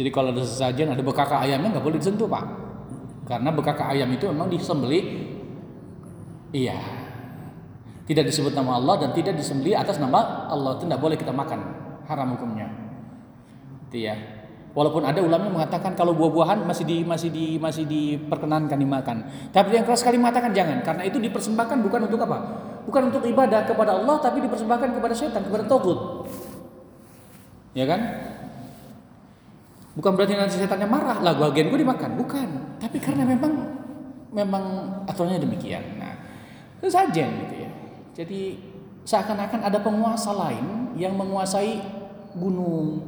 Jadi 0.00 0.10
kalau 0.12 0.32
ada 0.32 0.44
sesajen 0.44 0.92
ada 0.92 1.02
bekaka 1.04 1.44
ayamnya 1.44 1.76
nggak 1.76 1.84
boleh 1.84 2.00
disentuh 2.00 2.26
pak. 2.26 2.44
Karena 3.28 3.54
bekaka 3.54 3.86
ayam 3.92 4.10
itu 4.10 4.26
memang 4.26 4.50
disembeli. 4.50 5.30
Iya. 6.50 6.78
Tidak 8.10 8.26
disebut 8.26 8.58
nama 8.58 8.74
Allah 8.74 9.06
dan 9.06 9.10
tidak 9.14 9.38
disembelih 9.38 9.78
atas 9.78 10.02
nama 10.02 10.50
Allah. 10.50 10.74
Itu 10.74 10.90
tidak 10.90 10.98
boleh 10.98 11.14
kita 11.14 11.30
makan. 11.30 11.60
Haram 12.10 12.34
hukumnya. 12.34 12.66
Itu 13.86 14.02
ya 14.02 14.39
walaupun 14.70 15.02
ada 15.02 15.18
ulama 15.22 15.50
mengatakan 15.50 15.98
kalau 15.98 16.14
buah-buahan 16.14 16.62
masih 16.62 16.84
di 16.86 17.02
masih 17.02 17.28
di 17.30 17.58
masih 17.58 17.84
diperkenankan 17.86 18.78
dimakan. 18.78 19.26
Tapi 19.50 19.74
yang 19.74 19.84
keras 19.86 20.02
sekali 20.02 20.16
mengatakan 20.16 20.54
jangan 20.54 20.80
karena 20.82 21.02
itu 21.06 21.18
dipersembahkan 21.18 21.78
bukan 21.82 22.00
untuk 22.06 22.20
apa? 22.22 22.38
Bukan 22.86 23.12
untuk 23.12 23.22
ibadah 23.26 23.66
kepada 23.66 23.98
Allah 23.98 24.16
tapi 24.22 24.42
dipersembahkan 24.42 24.88
kepada 24.96 25.14
setan 25.14 25.42
kepada 25.46 25.64
togut 25.66 26.26
ya 27.74 27.86
kan? 27.86 28.00
Bukan 29.98 30.14
berarti 30.14 30.38
nanti 30.38 30.56
setannya 30.56 30.86
marah 30.86 31.18
lah 31.18 31.34
bagian 31.34 31.68
gue 31.68 31.82
dimakan. 31.82 32.14
Bukan. 32.14 32.48
Tapi 32.78 32.96
karena 33.02 33.26
memang 33.26 33.52
memang 34.30 34.64
aturannya 35.10 35.42
demikian. 35.42 35.98
Nah 35.98 36.14
itu 36.78 36.88
saja 36.88 37.26
gitu 37.26 37.54
ya. 37.58 37.70
Jadi 38.14 38.70
seakan-akan 39.04 39.60
ada 39.66 39.78
penguasa 39.82 40.30
lain 40.30 40.94
yang 40.94 41.18
menguasai 41.18 41.82
gunung, 42.38 43.02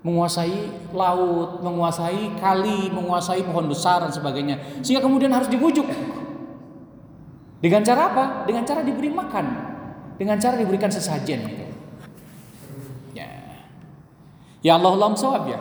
menguasai 0.00 0.88
laut, 0.96 1.60
menguasai 1.60 2.40
kali, 2.40 2.88
menguasai 2.88 3.44
pohon 3.44 3.68
besar 3.68 4.00
dan 4.00 4.12
sebagainya. 4.12 4.80
Sehingga 4.80 5.04
kemudian 5.04 5.28
harus 5.28 5.52
dibujuk. 5.52 5.84
Dengan 7.60 7.84
cara 7.84 8.08
apa? 8.08 8.24
Dengan 8.48 8.64
cara 8.64 8.80
diberi 8.80 9.12
makan. 9.12 9.46
Dengan 10.16 10.40
cara 10.40 10.56
diberikan 10.56 10.88
sesajen 10.88 11.44
gitu. 11.44 11.64
Ya. 13.12 13.28
Ya 14.64 14.80
Allah 14.80 14.96
lam 14.96 15.12
sawab 15.12 15.52
ya. 15.52 15.60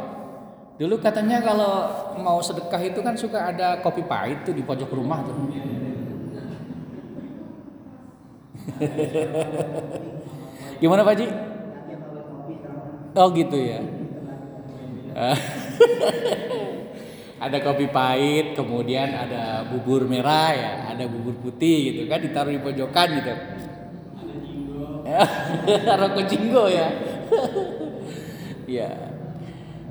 Dulu 0.79 0.95
katanya 1.03 1.43
kalau 1.43 1.91
mau 2.23 2.39
sedekah 2.39 2.79
itu 2.79 3.03
kan 3.03 3.19
suka 3.19 3.51
ada 3.51 3.83
kopi 3.83 4.07
pahit 4.07 4.47
tuh 4.47 4.55
di 4.55 4.63
pojok 4.63 4.95
rumah 4.95 5.19
tuh. 5.27 5.35
Gimana 10.79 11.03
Pak 11.03 11.15
Ji? 11.19 11.27
Oh 13.19 13.27
gitu 13.35 13.59
ya. 13.59 13.98
ada 17.45 17.57
kopi 17.63 17.87
pahit, 17.91 18.55
kemudian 18.55 19.15
ada 19.15 19.63
bubur 19.67 20.07
merah 20.07 20.51
ya, 20.55 20.71
ada 20.95 21.07
bubur 21.07 21.35
putih 21.39 21.91
gitu 21.91 22.07
kan 22.07 22.21
ditaruh 22.23 22.51
di 22.51 22.61
pojokan 22.63 23.07
gitu. 23.19 23.33
Rokok 25.99 26.23
jinggo 26.29 26.69
ya. 26.69 26.89
ya. 28.79 28.89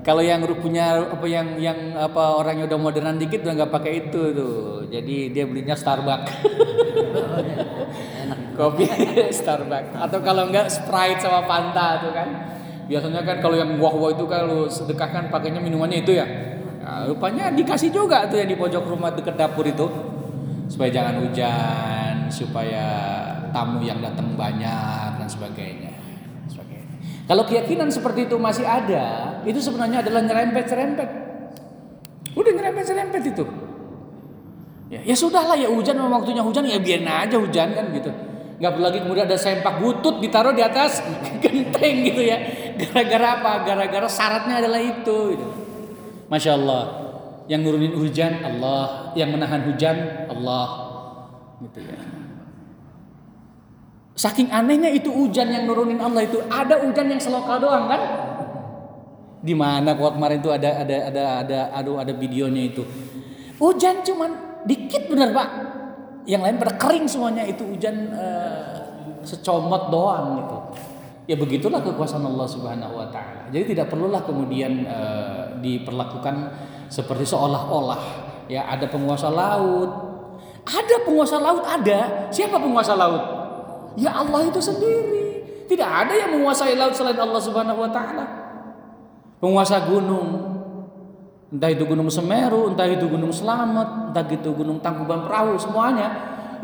Kalau 0.07 0.25
yang 0.25 0.41
punya 0.57 1.05
apa 1.05 1.27
yang 1.29 1.61
yang 1.61 1.93
apa 1.93 2.41
orangnya 2.41 2.65
udah 2.65 2.81
modernan 2.81 3.21
dikit 3.21 3.45
udah 3.45 3.55
nggak 3.61 3.73
pakai 3.75 4.09
itu 4.09 4.23
tuh. 4.33 4.89
Jadi 4.89 5.35
dia 5.35 5.45
belinya 5.45 5.77
Starbucks. 5.77 6.33
Kopi 8.57 8.89
Starbucks 9.29 9.93
atau 9.93 10.19
kalau 10.25 10.49
enggak 10.49 10.73
Sprite 10.73 11.21
sama 11.21 11.45
Fanta 11.45 12.01
tuh 12.01 12.13
kan. 12.15 12.58
Biasanya 12.89 13.21
kan 13.21 13.45
kalau 13.45 13.57
yang 13.61 13.77
wah-wah 13.77 14.17
itu 14.17 14.25
kalau 14.25 14.65
sedekahkan 14.67 15.29
pakainya 15.29 15.61
minumannya 15.61 16.01
itu 16.03 16.17
ya. 16.17 16.27
Nah, 16.81 17.05
rupanya 17.05 17.53
dikasih 17.53 17.93
juga 17.93 18.25
tuh 18.33 18.41
yang 18.41 18.49
di 18.49 18.57
pojok 18.57 18.89
rumah 18.89 19.13
dekat 19.13 19.37
dapur 19.37 19.69
itu 19.69 19.85
supaya 20.73 20.89
jangan 20.89 21.21
hujan, 21.21 22.33
supaya 22.33 22.87
tamu 23.53 23.85
yang 23.85 24.01
datang 24.01 24.33
banyak 24.33 25.21
dan 25.21 25.29
sebagainya. 25.29 25.99
Kalau 27.29 27.45
keyakinan 27.45 27.93
seperti 27.93 28.25
itu 28.25 28.41
masih 28.41 28.65
ada, 28.65 29.37
itu 29.45 29.61
sebenarnya 29.61 30.01
adalah 30.01 30.25
nyerempet-nyerempet. 30.25 31.09
Udah 32.33 32.53
nyerempet-nyerempet 32.57 33.23
itu. 33.29 33.45
Ya, 34.89 35.05
ya 35.05 35.13
sudahlah 35.13 35.53
ya 35.53 35.69
hujan 35.69 36.01
memang 36.01 36.25
waktunya 36.25 36.41
hujan 36.41 36.65
ya 36.65 36.81
biarin 36.81 37.05
aja 37.05 37.37
hujan 37.37 37.77
kan 37.77 37.93
gitu. 37.93 38.09
Gak 38.59 38.73
perlu 38.73 38.85
lagi 38.89 39.05
kemudian 39.05 39.29
ada 39.29 39.37
sempak 39.37 39.77
butut 39.77 40.25
ditaruh 40.25 40.57
di 40.57 40.65
atas 40.65 41.05
genteng 41.45 41.97
gitu 42.09 42.25
ya. 42.25 42.41
Gara-gara 42.79 43.29
apa? 43.43 43.53
Gara-gara 43.67 44.09
syaratnya 44.09 44.63
adalah 44.63 44.79
itu. 44.79 45.17
Gitu. 45.35 45.47
Masya 46.31 46.53
Allah. 46.55 46.83
Yang 47.49 47.61
nurunin 47.65 47.95
hujan 47.97 48.33
Allah, 48.45 49.11
yang 49.17 49.33
menahan 49.33 49.65
hujan 49.67 49.97
Allah. 50.29 50.67
Gitu 51.65 51.81
ya. 51.81 51.99
Saking 54.19 54.51
anehnya 54.51 54.91
itu 54.91 55.11
hujan 55.15 55.51
yang 55.51 55.65
nurunin 55.67 56.03
Allah 56.03 56.27
itu. 56.27 56.43
Ada 56.51 56.83
hujan 56.83 57.07
yang 57.07 57.23
selokal 57.23 57.63
doang 57.63 57.87
kan? 57.87 58.03
Di 59.39 59.55
mana 59.55 59.95
kok 59.95 60.19
kemarin 60.19 60.43
itu 60.43 60.51
ada 60.51 60.83
ada 60.83 60.97
ada 61.07 61.25
ada 61.47 61.59
aduh 61.71 62.03
ada 62.03 62.11
videonya 62.11 62.75
itu. 62.75 62.83
Hujan 63.63 64.03
cuman 64.03 64.63
dikit 64.67 65.07
bener 65.07 65.31
Pak. 65.31 65.49
Yang 66.27 66.43
lain 66.45 66.57
pada 66.59 66.73
kering 66.75 67.07
semuanya 67.07 67.47
itu 67.47 67.63
hujan 67.63 68.11
uh, 68.13 68.83
secomot 69.23 69.89
doang 69.95 70.43
gitu. 70.43 70.59
Ya 71.29 71.37
begitulah 71.37 71.85
kekuasaan 71.85 72.25
Allah 72.25 72.49
Subhanahu 72.49 72.97
wa 72.97 73.07
taala. 73.13 73.53
Jadi 73.53 73.77
tidak 73.77 73.93
perlulah 73.93 74.25
kemudian 74.25 74.89
e, 74.89 74.99
diperlakukan 75.61 76.57
seperti 76.89 77.29
seolah-olah 77.29 78.01
ya 78.49 78.65
ada 78.65 78.89
penguasa 78.89 79.29
laut. 79.29 80.09
Ada 80.65 81.05
penguasa 81.05 81.37
laut 81.37 81.69
ada. 81.69 82.33
Siapa 82.33 82.57
penguasa 82.57 82.97
laut? 82.97 83.25
Ya 84.01 84.17
Allah 84.17 84.49
itu 84.49 84.57
sendiri. 84.57 85.45
Tidak 85.69 85.85
ada 85.85 86.17
yang 86.17 86.33
menguasai 86.33 86.73
laut 86.81 86.97
selain 86.97 87.21
Allah 87.21 87.41
Subhanahu 87.45 87.77
wa 87.85 87.91
taala. 87.93 88.25
Penguasa 89.37 89.85
gunung, 89.85 90.29
entah 91.53 91.69
itu 91.69 91.85
gunung 91.85 92.09
Semeru, 92.09 92.73
entah 92.73 92.89
itu 92.89 93.05
gunung 93.05 93.31
Selamat, 93.31 94.11
entah 94.11 94.25
itu 94.25 94.49
gunung 94.57 94.81
Tangkuban 94.81 95.29
Perahu, 95.29 95.61
semuanya. 95.61 96.09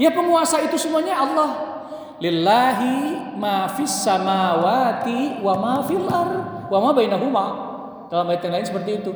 Ya 0.01 0.09
penguasa 0.09 0.59
itu 0.65 0.75
semuanya 0.81 1.21
Allah 1.21 1.75
lillahi 2.19 3.24
ma 3.37 3.69
fis 3.71 3.91
samawati 3.91 5.43
wa 5.43 5.55
ma 5.59 5.75
fil 5.85 6.07
ar 6.09 6.31
wa 6.71 6.79
ma 6.81 6.91
bainahuma. 6.95 7.47
Dalam 8.09 8.31
ayat 8.31 8.43
yang 8.47 8.55
lain 8.61 8.69
seperti 8.69 8.91
itu. 9.03 9.11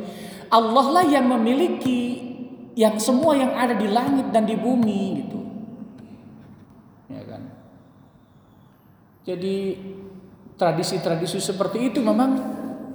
Allah 0.49 0.87
lah 0.91 1.05
yang 1.05 1.29
memiliki 1.29 2.29
yang 2.79 2.95
semua 3.03 3.35
yang 3.35 3.53
ada 3.59 3.75
di 3.75 3.91
langit 3.91 4.31
dan 4.31 4.47
di 4.47 4.55
bumi 4.55 5.03
gitu. 5.23 5.41
Ya 7.11 7.23
kan? 7.27 7.43
Jadi 9.27 9.57
tradisi-tradisi 10.59 11.39
seperti 11.39 11.93
itu 11.93 11.99
memang 12.01 12.39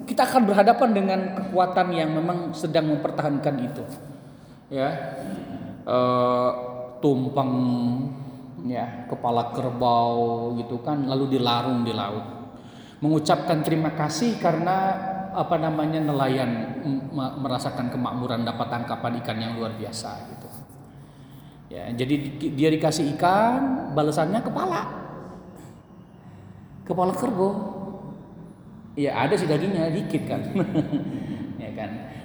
kita 0.03 0.27
akan 0.27 0.43
berhadapan 0.47 0.89
dengan 0.91 1.19
kekuatan 1.35 1.87
yang 1.95 2.11
memang 2.11 2.51
sedang 2.51 2.91
mempertahankan 2.91 3.55
itu. 3.63 3.83
Ya. 4.71 5.19
E, 5.83 5.97
tumpeng 6.99 7.53
ya 8.63 9.07
kepala 9.11 9.51
kerbau 9.51 10.55
gitu 10.55 10.79
kan 10.79 11.03
lalu 11.07 11.37
dilarung 11.37 11.83
di 11.83 11.91
laut. 11.91 12.23
Mengucapkan 13.03 13.59
terima 13.63 13.91
kasih 13.91 14.39
karena 14.39 14.95
apa 15.33 15.59
namanya 15.59 15.99
nelayan 15.99 16.79
merasakan 17.41 17.91
kemakmuran 17.91 18.47
dapat 18.47 18.67
tangkapan 18.69 19.19
ikan 19.19 19.37
yang 19.39 19.53
luar 19.59 19.75
biasa 19.75 20.09
gitu. 20.31 20.47
Ya 21.73 21.89
jadi 21.91 22.15
dia 22.53 22.69
dikasih 22.71 23.11
ikan 23.17 23.91
balasannya 23.91 24.39
kepala. 24.39 24.81
Kepala 26.87 27.11
kerbau. 27.11 27.51
Ya 28.93 29.17
ada 29.17 29.33
sih 29.33 29.49
dagingnya 29.49 29.89
dikit 29.89 30.29
kan 30.29 30.53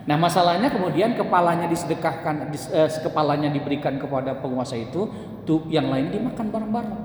Nah 0.08 0.16
masalahnya 0.16 0.72
kemudian 0.72 1.12
kepalanya 1.20 1.68
disedekahkan, 1.68 2.48
eh, 2.48 2.88
kepalanya 2.88 3.52
diberikan 3.52 4.00
kepada 4.00 4.40
penguasa 4.40 4.72
itu, 4.72 5.04
tuh 5.44 5.68
yang 5.68 5.92
lain 5.92 6.08
dimakan 6.08 6.48
bareng-bareng. 6.48 7.02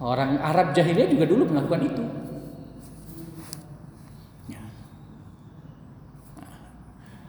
Orang 0.00 0.40
Arab 0.40 0.72
jahiliyah 0.72 1.12
juga 1.12 1.28
dulu 1.28 1.52
melakukan 1.52 1.84
itu. 1.84 2.04
Ya. 4.48 4.64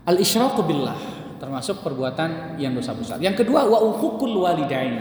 Al 0.07 0.15
isyraku 0.23 0.63
billah 0.63 0.95
termasuk 1.43 1.83
perbuatan 1.83 2.55
yang 2.55 2.71
dosa 2.71 2.95
besar. 2.95 3.19
Yang 3.19 3.43
kedua 3.43 3.67
wa 3.67 3.83
uququl 3.83 4.47
walidain. 4.47 4.95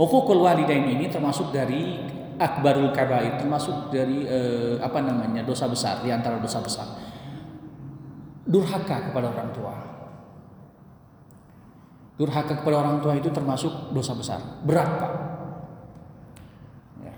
Uququl 0.00 0.40
walidain 0.40 0.88
ini 0.88 1.12
termasuk 1.12 1.52
dari 1.52 2.08
akbarul 2.40 2.88
kabair, 2.96 3.36
termasuk 3.36 3.92
dari 3.92 4.24
eh, 4.24 4.80
apa 4.80 5.04
namanya 5.04 5.44
dosa 5.44 5.68
besar 5.68 6.00
di 6.00 6.08
antara 6.08 6.40
dosa 6.40 6.64
besar 6.64 7.07
durhaka 8.48 9.12
kepada 9.12 9.28
orang 9.28 9.48
tua. 9.52 9.74
Durhaka 12.18 12.58
kepada 12.58 12.82
orang 12.82 12.98
tua 12.98 13.14
itu 13.14 13.30
termasuk 13.30 13.94
dosa 13.94 14.16
besar, 14.16 14.40
berat 14.66 14.90
pak. 14.98 15.12
Ya. 17.04 17.14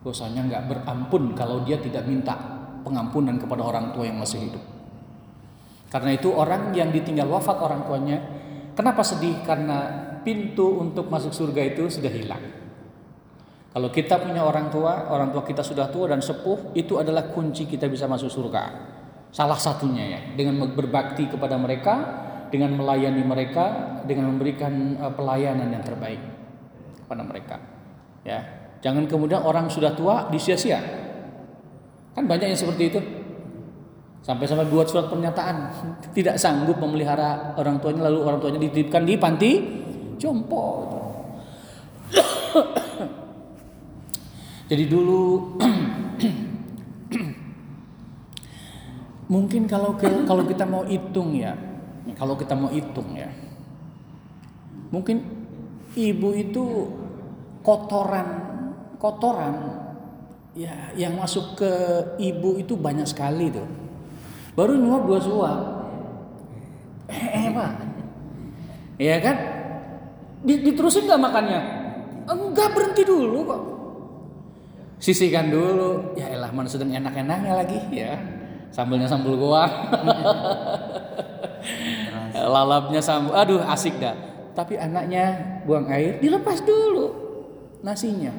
Dosanya 0.00 0.40
nggak 0.46 0.62
berampun 0.70 1.36
kalau 1.36 1.66
dia 1.66 1.76
tidak 1.76 2.08
minta 2.08 2.32
pengampunan 2.80 3.36
kepada 3.36 3.60
orang 3.60 3.92
tua 3.92 4.08
yang 4.08 4.16
masih 4.16 4.40
hidup. 4.48 4.64
Karena 5.90 6.16
itu 6.16 6.32
orang 6.32 6.72
yang 6.72 6.94
ditinggal 6.94 7.28
wafat 7.28 7.60
orang 7.60 7.84
tuanya, 7.84 8.16
kenapa 8.72 9.02
sedih? 9.04 9.42
Karena 9.44 9.90
pintu 10.22 10.80
untuk 10.80 11.10
masuk 11.10 11.34
surga 11.34 11.60
itu 11.66 11.90
sudah 11.90 12.08
hilang. 12.08 12.44
Kalau 13.70 13.90
kita 13.92 14.18
punya 14.22 14.42
orang 14.42 14.70
tua, 14.70 15.12
orang 15.12 15.30
tua 15.34 15.44
kita 15.44 15.62
sudah 15.62 15.90
tua 15.92 16.10
dan 16.10 16.22
sepuh, 16.22 16.72
itu 16.78 16.96
adalah 16.96 17.28
kunci 17.30 17.68
kita 17.68 17.86
bisa 17.90 18.08
masuk 18.08 18.30
surga. 18.30 18.98
Salah 19.30 19.54
satunya 19.54 20.10
ya, 20.10 20.20
dengan 20.34 20.58
berbakti 20.74 21.30
kepada 21.30 21.54
mereka, 21.54 21.94
dengan 22.50 22.74
melayani 22.74 23.22
mereka, 23.22 23.64
dengan 24.02 24.34
memberikan 24.34 24.98
uh, 24.98 25.14
pelayanan 25.14 25.70
yang 25.70 25.86
terbaik 25.86 26.18
kepada 27.06 27.22
mereka. 27.22 27.56
Ya, 28.26 28.42
jangan 28.82 29.06
kemudian 29.06 29.46
orang 29.46 29.70
sudah 29.70 29.94
tua 29.94 30.26
disia-sia. 30.34 30.82
Kan 32.10 32.26
banyak 32.26 32.50
yang 32.50 32.58
seperti 32.58 32.90
itu. 32.90 33.00
Sampai-sampai 34.20 34.68
buat 34.68 34.90
surat 34.90 35.06
pernyataan 35.06 35.56
tidak 36.16 36.36
sanggup 36.36 36.76
memelihara 36.82 37.54
orang 37.54 37.78
tuanya 37.78 38.10
lalu 38.10 38.18
orang 38.26 38.38
tuanya 38.42 38.60
dititipkan 38.66 39.06
di 39.06 39.14
panti 39.14 39.50
jompo. 40.18 40.90
Jadi 44.70 44.84
dulu 44.90 45.54
Mungkin 49.30 49.70
kalau 49.70 49.94
kalau 50.26 50.42
kita 50.42 50.66
mau 50.66 50.82
hitung 50.82 51.38
ya, 51.38 51.54
kalau 52.18 52.34
kita 52.34 52.58
mau 52.58 52.66
hitung 52.66 53.14
ya, 53.14 53.30
mungkin 54.90 55.22
ibu 55.94 56.34
itu 56.34 56.90
kotoran 57.62 58.26
kotoran 58.98 59.54
ya 60.58 60.90
yang 60.98 61.14
masuk 61.14 61.62
ke 61.62 61.72
ibu 62.18 62.58
itu 62.58 62.74
banyak 62.74 63.06
sekali 63.06 63.54
tuh. 63.54 63.70
Baru 64.58 64.74
nyuap 64.74 65.06
dua 65.06 65.20
suap. 65.22 65.58
Eh, 67.06 67.26
eh 67.30 67.46
pak, 67.54 67.70
ya 68.98 69.16
kan? 69.22 69.36
Diterusin 70.42 71.06
nggak 71.06 71.22
makannya? 71.22 71.60
Enggak 72.26 72.74
berhenti 72.74 73.06
dulu 73.06 73.46
kok. 73.46 73.62
Sisihkan 74.98 75.54
dulu. 75.54 76.18
Ya 76.18 76.34
elah 76.34 76.50
sedang 76.66 76.90
enak-enaknya 76.90 77.52
lagi 77.54 77.78
ya 77.94 78.39
Sambelnya 78.70 79.10
sambal 79.10 79.34
goa. 79.34 79.66
Lalapnya 82.54 83.02
sambal. 83.02 83.34
Aduh, 83.34 83.60
asik 83.66 83.98
dah. 83.98 84.14
Tapi 84.54 84.78
anaknya 84.78 85.58
buang 85.66 85.86
air, 85.90 86.18
dilepas 86.22 86.62
dulu 86.62 87.10
nasinya. 87.82 88.30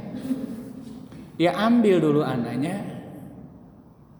Dia 1.39 1.55
ambil 1.55 1.97
dulu 1.99 2.21
anaknya, 2.21 2.79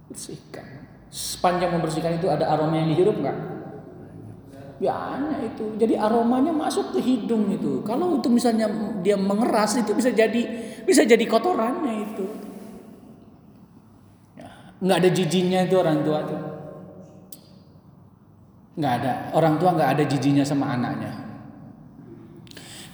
bersihkan. 0.10 0.88
Sepanjang 1.12 1.76
membersihkan 1.76 2.18
itu 2.18 2.32
ada 2.32 2.48
aroma 2.56 2.80
yang 2.80 2.96
dihirup 2.96 3.20
nggak? 3.20 3.38
Ya 4.82 4.96
anak 4.96 5.54
itu. 5.54 5.78
Jadi 5.78 5.94
aromanya 5.94 6.50
masuk 6.50 6.96
ke 6.96 7.00
hidung 7.04 7.52
itu. 7.54 7.84
Kalau 7.86 8.18
itu 8.18 8.32
misalnya 8.32 8.66
dia 9.06 9.20
mengeras 9.20 9.78
itu 9.78 9.94
bisa 9.94 10.10
jadi 10.10 10.42
bisa 10.82 11.06
jadi 11.06 11.22
kotorannya 11.30 11.94
itu 12.10 12.51
nggak 14.82 14.98
ada 14.98 15.10
jijinya 15.14 15.60
itu 15.64 15.76
orang 15.78 15.98
tua 16.02 16.20
tuh. 16.26 16.42
Nggak 18.82 18.94
ada. 19.02 19.14
Orang 19.38 19.56
tua 19.62 19.70
nggak 19.78 19.90
ada 19.94 20.04
jijinya 20.10 20.44
sama 20.44 20.74
anaknya. 20.74 21.22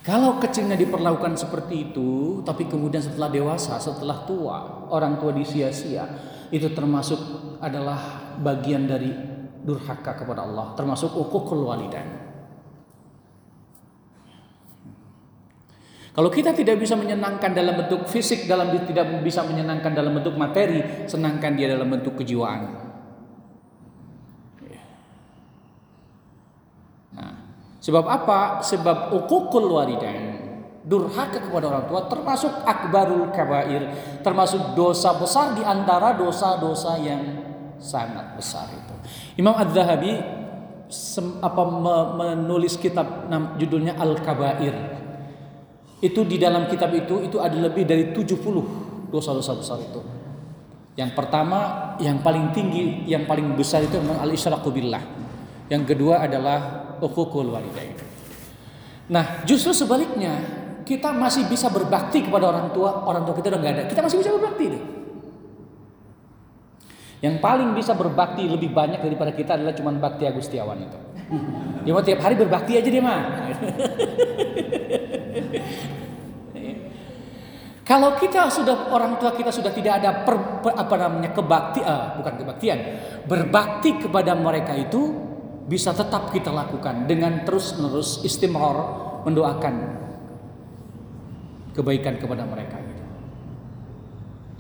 Kalau 0.08 0.40
kecilnya 0.40 0.80
diperlakukan 0.80 1.36
seperti 1.36 1.92
itu 1.92 2.40
tapi 2.48 2.64
kemudian 2.72 3.04
setelah 3.04 3.28
dewasa 3.28 3.76
setelah 3.76 4.24
tua 4.24 4.88
orang 4.88 5.20
tua 5.20 5.36
disia-sia 5.36 6.08
itu 6.48 6.72
termasuk 6.72 7.20
adalah 7.60 8.32
bagian 8.40 8.88
dari 8.88 9.12
durhaka 9.68 10.16
kepada 10.16 10.48
Allah 10.48 10.72
termasuk 10.80 11.12
ukukul 11.12 11.68
walidain 11.68 12.17
Kalau 16.18 16.34
kita 16.34 16.50
tidak 16.50 16.82
bisa 16.82 16.98
menyenangkan 16.98 17.54
dalam 17.54 17.78
bentuk 17.78 18.10
fisik, 18.10 18.50
dalam 18.50 18.74
tidak 18.74 19.22
bisa 19.22 19.46
menyenangkan 19.46 19.94
dalam 19.94 20.18
bentuk 20.18 20.34
materi, 20.34 21.06
senangkan 21.06 21.54
dia 21.54 21.70
dalam 21.78 21.86
bentuk 21.94 22.18
kejiwaan. 22.18 22.74
Nah, 27.14 27.34
sebab 27.78 28.02
apa? 28.10 28.66
Sebab 28.66 29.14
ukukul 29.14 29.70
walidain. 29.70 30.42
Durhaka 30.82 31.38
kepada 31.38 31.70
orang 31.70 31.86
tua 31.86 32.10
termasuk 32.10 32.66
akbarul 32.66 33.30
kabair, 33.30 33.86
termasuk 34.26 34.74
dosa 34.74 35.14
besar 35.22 35.54
di 35.54 35.62
antara 35.62 36.18
dosa-dosa 36.18 36.98
yang 36.98 37.22
sangat 37.78 38.34
besar 38.34 38.66
itu. 38.74 38.96
Imam 39.38 39.54
Az-Zahabi 39.54 40.18
apa 41.46 41.64
menulis 42.18 42.74
kitab 42.82 43.30
judulnya 43.62 44.02
Al-Kabair. 44.02 45.06
Itu 45.98 46.26
di 46.30 46.38
dalam 46.38 46.70
kitab 46.70 46.94
itu 46.94 47.26
itu 47.26 47.38
ada 47.42 47.58
lebih 47.58 47.82
dari 47.86 48.14
70 48.14 49.10
dosa-dosa 49.10 49.54
besar 49.58 49.78
itu. 49.82 50.02
Yang 50.98 51.14
pertama, 51.14 51.94
yang 52.02 52.22
paling 52.26 52.54
tinggi, 52.54 53.06
yang 53.06 53.30
paling 53.30 53.54
besar 53.54 53.86
itu 53.86 54.02
memang 54.02 54.22
al-isyraku 54.22 54.74
billah. 54.74 55.02
Yang 55.70 55.94
kedua 55.94 56.26
adalah 56.26 56.90
uququl 57.02 57.54
walidain. 57.54 57.94
Nah, 59.14 59.46
justru 59.46 59.78
sebaliknya, 59.78 60.42
kita 60.86 61.14
masih 61.14 61.46
bisa 61.46 61.70
berbakti 61.70 62.26
kepada 62.26 62.50
orang 62.50 62.74
tua, 62.74 63.06
orang 63.06 63.24
tua 63.30 63.38
kita 63.38 63.54
udah 63.54 63.60
nggak 63.62 63.74
ada. 63.78 63.84
Kita 63.86 64.02
masih 64.02 64.18
bisa 64.26 64.32
berbakti 64.34 64.66
deh. 64.74 64.84
Yang 67.18 67.36
paling 67.42 67.74
bisa 67.74 67.98
berbakti 67.98 68.46
lebih 68.46 68.70
banyak 68.74 69.02
daripada 69.02 69.34
kita 69.34 69.58
adalah 69.58 69.74
cuma 69.74 69.90
bakti 69.98 70.30
Agustiawan 70.30 70.82
itu. 70.82 71.00
Dia 71.86 71.92
mau 71.94 72.06
tiap 72.06 72.22
hari 72.22 72.38
berbakti 72.38 72.78
aja 72.78 72.90
dia 72.90 73.04
mah. 73.04 73.22
Kalau 77.88 78.20
kita 78.20 78.52
sudah 78.52 78.92
orang 78.92 79.16
tua 79.16 79.32
kita 79.32 79.48
sudah 79.48 79.72
tidak 79.72 80.04
ada 80.04 80.28
per, 80.28 80.60
per, 80.60 80.76
apa 80.76 80.96
namanya 81.00 81.32
kebakti, 81.32 81.80
uh, 81.80 82.20
bukan 82.20 82.34
kebaktian, 82.44 82.80
berbakti 83.24 83.96
kepada 84.04 84.36
mereka 84.36 84.76
itu 84.76 85.16
bisa 85.72 85.96
tetap 85.96 86.28
kita 86.36 86.52
lakukan 86.52 87.08
dengan 87.08 87.48
terus 87.48 87.80
menerus 87.80 88.20
istimror 88.28 89.08
mendoakan 89.24 89.76
kebaikan 91.72 92.20
kepada 92.20 92.44
mereka. 92.44 92.76
Gitu. 92.76 93.04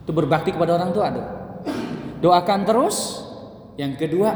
Itu 0.08 0.12
berbakti 0.16 0.56
kepada 0.56 0.80
orang 0.80 0.96
tua, 0.96 1.12
aduh. 1.12 1.28
Doakan 2.24 2.64
terus. 2.64 3.28
Yang 3.78 4.08
kedua, 4.08 4.34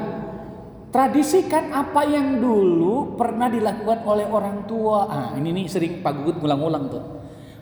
tradisikan 0.91 1.71
apa 1.71 2.03
yang 2.03 2.43
dulu 2.43 3.15
pernah 3.15 3.47
dilakukan 3.47 4.03
oleh 4.03 4.27
orang 4.27 4.67
tua. 4.67 5.07
Ah, 5.07 5.29
ini 5.39 5.55
nih 5.55 5.65
sering 5.71 6.03
Pak 6.03 6.11
Gugut 6.21 6.43
ngulang-ngulang 6.43 6.91
tuh. 6.91 7.03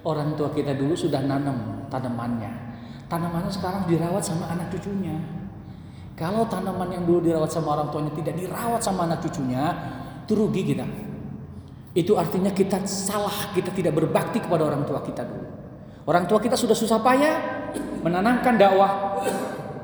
Orang 0.04 0.34
tua 0.34 0.50
kita 0.50 0.74
dulu 0.74 0.98
sudah 0.98 1.22
nanam 1.22 1.86
tanamannya. 1.94 2.50
Tanamannya 3.06 3.54
sekarang 3.54 3.86
dirawat 3.86 4.26
sama 4.26 4.50
anak 4.50 4.74
cucunya. 4.74 5.14
Kalau 6.18 6.50
tanaman 6.50 6.90
yang 6.92 7.08
dulu 7.08 7.24
dirawat 7.24 7.48
sama 7.48 7.80
orang 7.80 7.88
tuanya 7.94 8.12
tidak 8.12 8.36
dirawat 8.36 8.82
sama 8.84 9.08
anak 9.08 9.24
cucunya, 9.24 9.72
itu 10.26 10.34
rugi 10.36 10.62
kita. 10.68 10.86
Itu 11.96 12.20
artinya 12.20 12.52
kita 12.52 12.84
salah, 12.84 13.56
kita 13.56 13.72
tidak 13.72 13.96
berbakti 13.96 14.44
kepada 14.44 14.68
orang 14.68 14.84
tua 14.84 15.00
kita 15.00 15.24
dulu. 15.24 15.48
Orang 16.10 16.26
tua 16.26 16.42
kita 16.42 16.58
sudah 16.58 16.76
susah 16.76 17.00
payah 17.00 17.36
menanamkan 18.04 18.58
dakwah, 18.60 19.22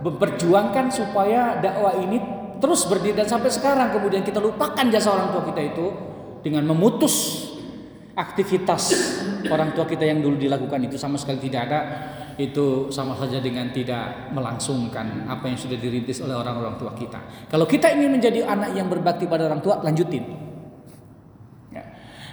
memperjuangkan 0.03 0.89
supaya 0.91 1.62
dakwah 1.62 1.95
ini 2.01 2.17
terus 2.65 2.89
berdiri 2.89 3.21
dan 3.21 3.30
sampai 3.30 3.54
sekarang 3.54 3.93
kemudian 3.93 4.25
kita 4.25 4.41
lupakan 4.41 4.89
jasa 4.89 5.13
orang 5.13 5.30
tua 5.30 5.45
kita 5.45 5.62
itu 5.62 5.86
dengan 6.41 6.65
memutus 6.65 7.45
aktivitas 8.17 8.89
orang 9.54 9.78
tua 9.78 9.86
kita 9.86 10.01
yang 10.01 10.25
dulu 10.25 10.34
dilakukan 10.34 10.89
itu 10.89 10.97
sama 10.97 11.21
sekali 11.21 11.45
tidak 11.45 11.62
ada 11.69 11.80
itu 12.41 12.89
sama 12.89 13.13
saja 13.21 13.38
dengan 13.38 13.69
tidak 13.69 14.34
melangsungkan 14.34 15.30
apa 15.30 15.45
yang 15.45 15.62
sudah 15.62 15.78
dirintis 15.78 16.19
oleh 16.19 16.36
orang-orang 16.36 16.75
tua 16.75 16.91
kita. 16.91 17.47
Kalau 17.47 17.63
kita 17.63 17.95
ingin 17.95 18.12
menjadi 18.12 18.43
anak 18.43 18.75
yang 18.75 18.91
berbakti 18.91 19.23
pada 19.23 19.47
orang 19.47 19.63
tua, 19.63 19.80
lanjutin. 19.80 20.36
Ya, 21.71 21.84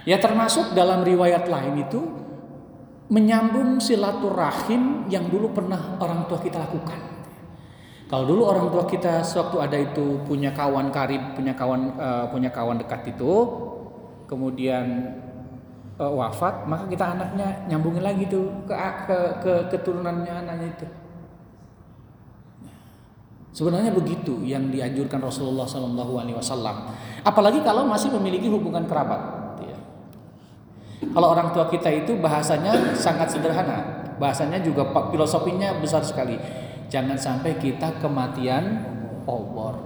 ya 0.03 0.17
termasuk 0.19 0.75
dalam 0.75 1.07
riwayat 1.07 1.47
lain 1.47 1.87
itu 1.87 2.01
menyambung 3.15 3.79
silaturahim 3.79 5.07
yang 5.07 5.31
dulu 5.31 5.55
pernah 5.55 5.95
orang 6.03 6.27
tua 6.27 6.43
kita 6.43 6.59
lakukan. 6.59 7.12
Kalau 8.13 8.29
dulu 8.29 8.45
orang 8.45 8.69
tua 8.69 8.85
kita 8.85 9.25
sewaktu 9.25 9.57
ada 9.57 9.73
itu 9.73 10.21
punya 10.29 10.53
kawan 10.53 10.93
karib, 10.93 11.33
punya 11.33 11.57
kawan 11.57 11.97
uh, 11.97 12.29
punya 12.29 12.53
kawan 12.53 12.77
dekat 12.77 13.09
itu, 13.09 13.33
kemudian 14.29 15.17
uh, 15.97 16.13
wafat, 16.13 16.61
maka 16.69 16.85
kita 16.93 17.17
anaknya 17.17 17.65
nyambungin 17.65 18.05
lagi 18.05 18.29
tuh 18.29 18.53
ke 18.69 18.77
ke, 19.09 19.17
ke 19.41 19.53
keturunannya 19.73 20.29
anaknya 20.45 20.77
itu. 20.77 20.85
Sebenarnya 23.49 23.89
begitu 23.89 24.45
yang 24.45 24.69
dianjurkan 24.69 25.17
Rasulullah 25.17 25.65
Shallallahu 25.65 26.13
Alaihi 26.13 26.37
Wasallam. 26.37 26.93
Apalagi 27.25 27.65
kalau 27.65 27.89
masih 27.89 28.13
memiliki 28.13 28.45
hubungan 28.45 28.85
kerabat. 28.85 29.21
Ya. 29.65 29.77
Kalau 31.01 31.33
orang 31.33 31.49
tua 31.49 31.65
kita 31.65 31.89
itu 31.89 32.13
bahasanya 32.21 32.93
sangat 32.93 33.33
sederhana, 33.33 34.05
bahasanya 34.21 34.61
juga 34.61 34.85
filosofinya 35.09 35.81
besar 35.81 36.05
sekali. 36.05 36.37
Jangan 36.93 37.17
sampai 37.17 37.57
kita 37.57 37.97
kematian 37.97 38.85
obor. 39.25 39.81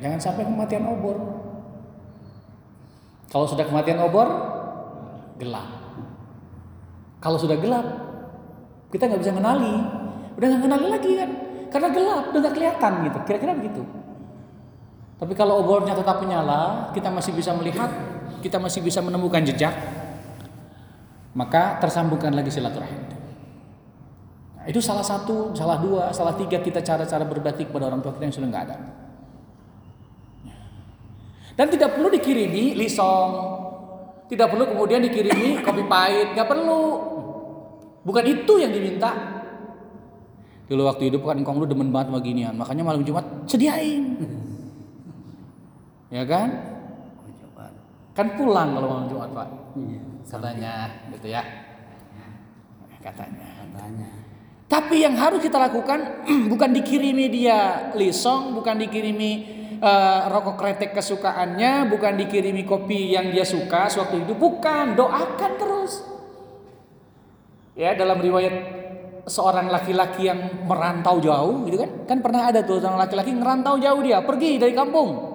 Jangan 0.00 0.16
sampai 0.16 0.48
kematian 0.48 0.88
obor. 0.88 1.16
Kalau 3.28 3.44
sudah 3.44 3.68
kematian 3.68 4.00
obor, 4.00 4.24
gelap. 5.36 5.68
Kalau 7.20 7.36
sudah 7.36 7.60
gelap, 7.60 7.84
kita 8.88 9.04
nggak 9.04 9.20
bisa 9.20 9.36
mengenali. 9.36 9.74
Udah 10.40 10.46
nggak 10.48 10.62
kenali 10.64 10.86
lagi 10.88 11.10
kan? 11.20 11.30
Karena 11.68 11.88
gelap, 11.92 12.24
udah 12.32 12.40
nggak 12.40 12.54
kelihatan 12.56 12.92
gitu. 13.04 13.18
Kira-kira 13.28 13.52
begitu. 13.52 13.82
Tapi 15.20 15.32
kalau 15.36 15.60
obornya 15.60 15.92
tetap 15.92 16.24
menyala, 16.24 16.88
kita 16.96 17.12
masih 17.12 17.36
bisa 17.36 17.52
melihat, 17.52 17.92
kita 18.40 18.56
masih 18.56 18.80
bisa 18.80 19.04
menemukan 19.04 19.44
jejak, 19.44 19.72
maka 21.34 21.82
tersambungkan 21.82 22.30
lagi 22.30 22.50
silaturahim. 22.50 23.10
Nah, 24.56 24.64
itu 24.70 24.78
salah 24.78 25.04
satu, 25.04 25.52
salah 25.52 25.82
dua, 25.82 26.14
salah 26.14 26.38
tiga 26.38 26.62
kita 26.62 26.80
cara-cara 26.80 27.26
berbakti 27.26 27.66
kepada 27.66 27.90
orang 27.90 28.00
tua 28.00 28.14
kita 28.14 28.30
yang 28.30 28.34
sudah 28.34 28.48
nggak 28.48 28.64
ada. 28.70 28.76
Dan 31.54 31.70
tidak 31.70 31.94
perlu 31.98 32.10
dikirimi 32.10 32.74
lisong. 32.74 33.30
Tidak 34.26 34.46
perlu 34.50 34.66
kemudian 34.74 34.98
dikirimi 35.06 35.58
kopi 35.66 35.82
pahit. 35.86 36.34
Gak 36.34 36.50
perlu. 36.50 36.84
Bukan 38.02 38.24
itu 38.26 38.58
yang 38.58 38.74
diminta. 38.74 39.14
Dulu 40.66 40.82
waktu 40.88 41.12
hidup 41.12 41.22
kan 41.22 41.38
engkong 41.38 41.62
lu 41.62 41.66
demen 41.68 41.94
banget 41.94 42.10
sama 42.10 42.20
ginian. 42.24 42.54
Makanya 42.58 42.82
malam 42.82 43.06
Jumat 43.06 43.24
sediain. 43.46 44.18
ya 46.10 46.26
kan? 46.26 46.73
Kan 48.14 48.38
pulang 48.38 48.78
kalau 48.78 48.86
malam 48.94 49.06
Jumat 49.10 49.30
Pak. 49.34 49.48
Iya, 49.74 50.00
katanya 50.22 50.72
gitu 51.10 51.26
ya. 51.34 51.42
Katanya. 53.02 53.46
Katanya. 53.58 54.08
Tapi 54.70 55.02
yang 55.02 55.18
harus 55.18 55.42
kita 55.42 55.58
lakukan 55.58 56.24
bukan 56.52 56.70
dikirimi 56.70 57.26
dia 57.26 57.90
lisong, 57.98 58.54
bukan 58.54 58.78
dikirimi 58.86 59.30
uh, 59.82 60.30
rokok 60.30 60.56
kretek 60.62 60.94
kesukaannya, 60.94 61.90
bukan 61.90 62.14
dikirimi 62.22 62.62
kopi 62.62 63.18
yang 63.18 63.34
dia 63.34 63.42
suka 63.42 63.90
sewaktu 63.90 64.22
itu, 64.22 64.34
bukan, 64.38 64.94
doakan 64.94 65.52
terus. 65.58 65.92
Ya, 67.74 67.98
dalam 67.98 68.22
riwayat 68.22 68.54
seorang 69.26 69.66
laki-laki 69.74 70.30
yang 70.30 70.62
merantau 70.70 71.18
jauh 71.18 71.66
gitu 71.66 71.82
kan. 71.82 71.90
Kan 72.06 72.18
pernah 72.22 72.46
ada 72.46 72.62
tuh 72.62 72.78
seorang 72.78 73.02
laki-laki 73.02 73.34
ngerantau 73.34 73.74
jauh 73.82 74.00
dia, 74.06 74.22
pergi 74.22 74.62
dari 74.62 74.70
kampung. 74.70 75.33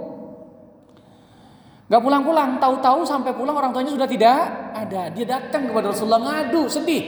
Gak 1.89 2.05
pulang-pulang, 2.05 2.61
tahu-tahu 2.61 3.01
sampai 3.01 3.33
pulang 3.33 3.57
orang 3.57 3.73
tuanya 3.73 3.89
sudah 3.89 4.05
tidak 4.05 4.37
ada. 4.77 5.09
Dia 5.09 5.25
datang 5.25 5.73
kepada 5.73 5.89
Rasulullah 5.89 6.21
ngadu, 6.21 6.69
sedih. 6.69 7.01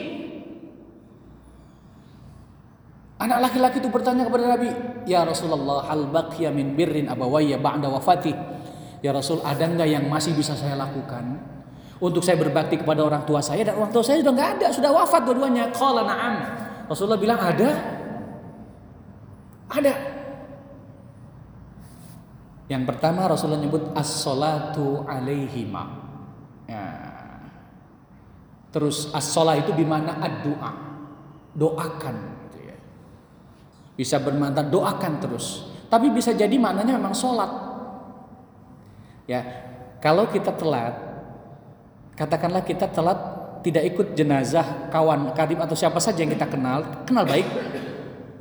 Anak 3.22 3.46
laki-laki 3.46 3.78
itu 3.78 3.94
bertanya 3.94 4.26
kepada 4.26 4.50
Nabi, 4.50 4.74
"Ya 5.06 5.22
Rasulullah, 5.22 5.86
hal 5.86 6.10
baqiya 6.10 6.50
min 6.50 6.74
birrin 6.74 7.06
abawayya 7.06 7.62
ba'da 7.62 7.94
wafati?" 7.94 8.34
Ya 9.06 9.14
Rasul, 9.14 9.46
ada 9.46 9.62
enggak 9.62 9.86
yang 9.86 10.10
masih 10.10 10.34
bisa 10.34 10.58
saya 10.58 10.74
lakukan 10.74 11.38
untuk 12.02 12.26
saya 12.26 12.42
berbakti 12.42 12.82
kepada 12.82 13.06
orang 13.06 13.22
tua 13.22 13.38
saya 13.38 13.62
dan 13.62 13.78
orang 13.78 13.94
tua 13.94 14.02
saya 14.02 14.26
sudah 14.26 14.34
enggak 14.34 14.52
ada, 14.58 14.68
sudah 14.74 14.90
wafat 14.90 15.22
dua-duanya. 15.30 15.70
Qala 15.70 16.02
na'am. 16.02 16.36
Rasulullah 16.90 17.22
bilang, 17.22 17.38
"Ada." 17.38 17.70
Ada. 19.70 19.94
Yang 22.72 22.84
pertama 22.88 23.28
Rasulullah 23.28 23.60
nyebut 23.60 23.92
as-salatu 23.92 25.04
alaihima. 25.04 25.84
Ya. 26.72 26.88
Terus 28.72 29.12
as-salah 29.12 29.60
itu 29.60 29.76
di 29.76 29.84
mana 29.84 30.16
ad-doa. 30.24 30.72
Doakan 31.52 32.32
bisa 34.02 34.18
bermantan 34.18 34.74
doakan 34.74 35.22
terus. 35.22 35.70
Tapi 35.86 36.10
bisa 36.10 36.34
jadi 36.34 36.58
maknanya 36.58 36.98
memang 36.98 37.14
sholat. 37.14 37.52
Ya, 39.30 39.46
kalau 40.02 40.26
kita 40.26 40.56
telat, 40.58 40.98
katakanlah 42.18 42.66
kita 42.66 42.90
telat 42.90 43.20
tidak 43.62 43.94
ikut 43.94 44.18
jenazah 44.18 44.90
kawan 44.90 45.38
karib 45.38 45.62
atau 45.62 45.78
siapa 45.78 46.02
saja 46.02 46.26
yang 46.26 46.34
kita 46.34 46.50
kenal, 46.50 47.06
kenal 47.06 47.30
baik, 47.30 47.46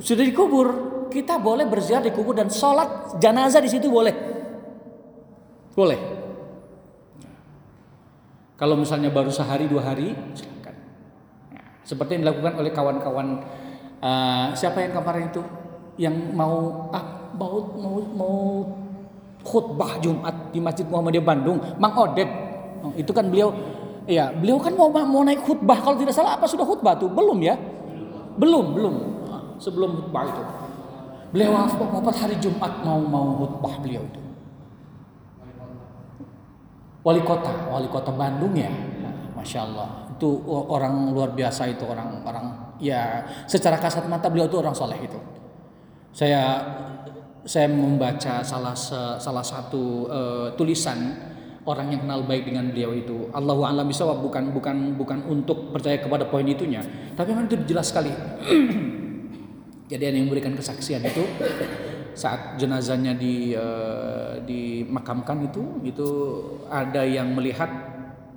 sudah 0.01 0.25
dikubur, 0.25 0.90
kita 1.11 1.37
boleh 1.37 1.67
berziarah 1.67 2.07
di 2.07 2.15
kubur 2.15 2.33
dan 2.33 2.49
sholat 2.49 3.19
jenazah 3.19 3.59
di 3.59 3.69
situ 3.69 3.91
boleh. 3.91 4.15
Boleh. 5.75 5.99
Kalau 8.55 8.77
misalnya 8.77 9.09
baru 9.09 9.33
sehari 9.33 9.67
dua 9.67 9.83
hari, 9.83 10.13
silakan. 10.37 10.77
Nah, 11.57 11.65
seperti 11.81 12.21
yang 12.21 12.23
dilakukan 12.29 12.61
oleh 12.61 12.71
kawan-kawan 12.71 13.41
uh, 14.05 14.53
siapa 14.53 14.85
yang 14.85 14.93
kemarin 14.93 15.33
itu 15.33 15.41
yang 15.97 16.17
mau 16.37 16.89
ah, 16.93 17.33
mau 17.37 17.73
mau 17.77 17.97
mau 18.13 18.37
khutbah 19.41 19.97
Jumat 20.05 20.53
di 20.53 20.61
Masjid 20.61 20.85
Muhammadiyah 20.85 21.25
Bandung, 21.25 21.59
Mang 21.81 21.97
Oded. 21.97 22.29
Oh, 22.85 22.93
itu 22.97 23.13
kan 23.17 23.29
beliau 23.33 23.53
ya, 24.05 24.29
beliau 24.33 24.61
kan 24.61 24.77
mau 24.77 24.93
mau 24.93 25.25
naik 25.25 25.41
khutbah 25.45 25.81
kalau 25.81 25.97
tidak 25.97 26.13
salah 26.13 26.37
apa 26.37 26.45
sudah 26.45 26.65
khutbah 26.69 26.97
tuh? 27.01 27.09
Belum 27.09 27.41
ya? 27.41 27.57
Belum, 28.37 28.77
belum. 28.77 28.95
Sebelum 29.57 30.05
khutbah 30.05 30.25
itu. 30.29 30.43
Beliau 31.31 31.55
wafat 31.55 32.17
hari 32.27 32.37
Jumat 32.43 32.83
mau 32.83 32.99
mau 32.99 33.39
khutbah 33.39 33.79
beliau 33.79 34.03
itu. 34.03 34.21
Wali 37.01 37.23
kota, 37.25 37.71
wali 37.73 37.89
kota 37.89 38.13
Bandung 38.13 38.53
ya, 38.53 38.69
masya 39.33 39.65
Allah 39.65 40.11
itu 40.21 40.29
orang 40.53 41.17
luar 41.17 41.33
biasa 41.33 41.73
itu 41.73 41.89
orang 41.89 42.21
orang 42.29 42.77
ya 42.77 43.25
secara 43.49 43.81
kasat 43.81 44.05
mata 44.05 44.29
beliau 44.29 44.53
itu 44.53 44.61
orang 44.61 44.77
soleh 44.77 45.01
itu. 45.01 45.17
Saya 46.13 46.61
saya 47.49 47.73
membaca 47.73 48.45
salah 48.45 48.77
salah 49.17 49.41
satu 49.41 50.05
uh, 50.13 50.49
tulisan 50.61 51.17
orang 51.65 51.89
yang 51.89 52.05
kenal 52.05 52.21
baik 52.29 52.53
dengan 52.53 52.69
beliau 52.69 52.93
itu. 52.93 53.33
Allahu 53.33 53.65
a'lam 53.65 53.89
bisawab 53.89 54.21
bukan 54.21 54.53
bukan 54.53 54.93
bukan 55.01 55.25
untuk 55.25 55.73
percaya 55.73 55.97
kepada 55.97 56.29
poin 56.29 56.45
itunya. 56.45 56.85
Tapi 57.17 57.33
memang 57.33 57.49
itu 57.49 57.57
jelas 57.65 57.89
sekali 57.89 58.13
jadi 59.91 60.15
yang 60.15 60.31
memberikan 60.31 60.55
kesaksian 60.55 61.03
itu 61.03 61.27
saat 62.15 62.55
jenazahnya 62.63 63.19
di 63.19 63.59
uh, 63.59 64.39
dimakamkan 64.47 65.51
itu 65.51 65.83
itu 65.83 66.09
ada 66.71 67.03
yang 67.03 67.35
melihat 67.35 67.67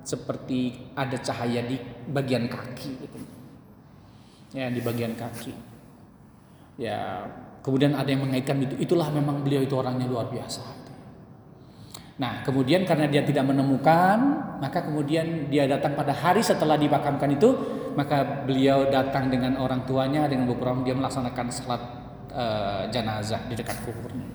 seperti 0.02 0.74
ada 0.98 1.14
cahaya 1.22 1.62
di 1.62 1.78
bagian 2.10 2.50
kaki 2.50 2.90
gitu. 3.06 3.18
Ya, 4.54 4.66
di 4.70 4.82
bagian 4.82 5.14
kaki. 5.14 5.54
Ya, 6.78 7.22
kemudian 7.62 7.94
ada 7.94 8.10
yang 8.10 8.26
mengaitkan 8.26 8.58
itu 8.58 8.74
itulah 8.78 9.06
memang 9.14 9.46
beliau 9.46 9.62
itu 9.62 9.74
orangnya 9.78 10.10
luar 10.10 10.26
biasa. 10.30 10.62
Nah, 12.14 12.46
kemudian 12.46 12.86
karena 12.86 13.10
dia 13.10 13.26
tidak 13.26 13.46
menemukan, 13.46 14.18
maka 14.62 14.86
kemudian 14.86 15.50
dia 15.50 15.66
datang 15.66 15.98
pada 15.98 16.14
hari 16.14 16.46
setelah 16.46 16.78
dimakamkan 16.78 17.34
itu, 17.34 17.50
maka 17.94 18.46
beliau 18.46 18.90
datang 18.90 19.30
dengan 19.30 19.58
orang 19.58 19.86
tuanya 19.86 20.26
dengan 20.26 20.50
beberapa 20.50 20.74
orang 20.74 20.86
dia 20.86 20.94
melaksanakan 20.94 21.46
salat 21.50 21.82
uh, 22.34 22.82
jenazah 22.90 23.40
di 23.46 23.54
dekat 23.54 23.78
kuburnya. 23.86 24.26